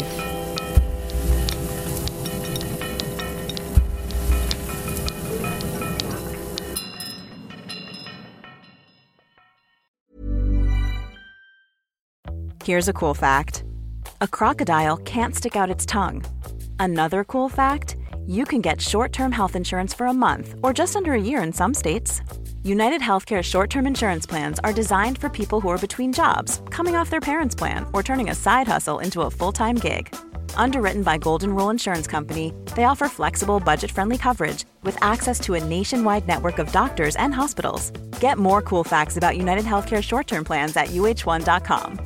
Here's 12.63 12.87
a 12.87 12.93
cool 12.93 13.15
fact. 13.15 13.63
A 14.21 14.27
crocodile 14.27 14.97
can't 14.97 15.33
stick 15.33 15.55
out 15.55 15.71
its 15.71 15.87
tongue. 15.87 16.21
Another 16.77 17.23
cool 17.23 17.49
fact, 17.49 17.95
you 18.27 18.45
can 18.45 18.61
get 18.61 18.79
short-term 18.79 19.31
health 19.31 19.55
insurance 19.55 19.95
for 19.95 20.05
a 20.05 20.13
month 20.13 20.53
or 20.61 20.73
just 20.73 20.95
under 20.95 21.13
a 21.13 21.19
year 21.19 21.41
in 21.41 21.51
some 21.51 21.73
states. 21.73 22.21
United 22.63 23.01
Healthcare 23.01 23.43
short 23.43 23.69
term 23.69 23.87
insurance 23.87 24.25
plans 24.25 24.59
are 24.63 24.73
designed 24.73 25.17
for 25.17 25.29
people 25.29 25.61
who 25.61 25.69
are 25.69 25.77
between 25.77 26.11
jobs, 26.11 26.61
coming 26.69 26.95
off 26.95 27.09
their 27.09 27.21
parents' 27.21 27.55
plan, 27.55 27.85
or 27.93 28.03
turning 28.03 28.29
a 28.29 28.35
side 28.35 28.67
hustle 28.67 28.99
into 28.99 29.21
a 29.21 29.31
full 29.31 29.51
time 29.51 29.75
gig. 29.75 30.13
Underwritten 30.55 31.03
by 31.03 31.17
Golden 31.17 31.53
Rule 31.55 31.69
Insurance 31.69 32.07
Company, 32.07 32.53
they 32.75 32.83
offer 32.83 33.07
flexible, 33.07 33.59
budget 33.59 33.91
friendly 33.91 34.17
coverage 34.17 34.65
with 34.83 35.01
access 35.01 35.39
to 35.41 35.53
a 35.53 35.63
nationwide 35.63 36.27
network 36.27 36.59
of 36.59 36.71
doctors 36.71 37.15
and 37.15 37.33
hospitals. 37.33 37.91
Get 38.19 38.37
more 38.37 38.61
cool 38.61 38.83
facts 38.83 39.17
about 39.17 39.37
United 39.37 39.65
Healthcare 39.65 40.03
short 40.03 40.27
term 40.27 40.43
plans 40.43 40.75
at 40.75 40.87
uh1.com. 40.87 41.99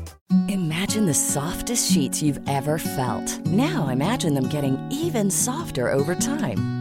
Imagine 0.48 1.08
the 1.08 1.14
softest 1.14 1.92
sheets 1.92 2.22
you've 2.22 2.40
ever 2.48 2.78
felt. 2.78 3.46
Now 3.48 3.88
imagine 3.88 4.34
them 4.34 4.48
getting 4.48 4.78
even 4.92 5.32
softer 5.32 5.92
over 5.92 6.16
time. 6.16 6.81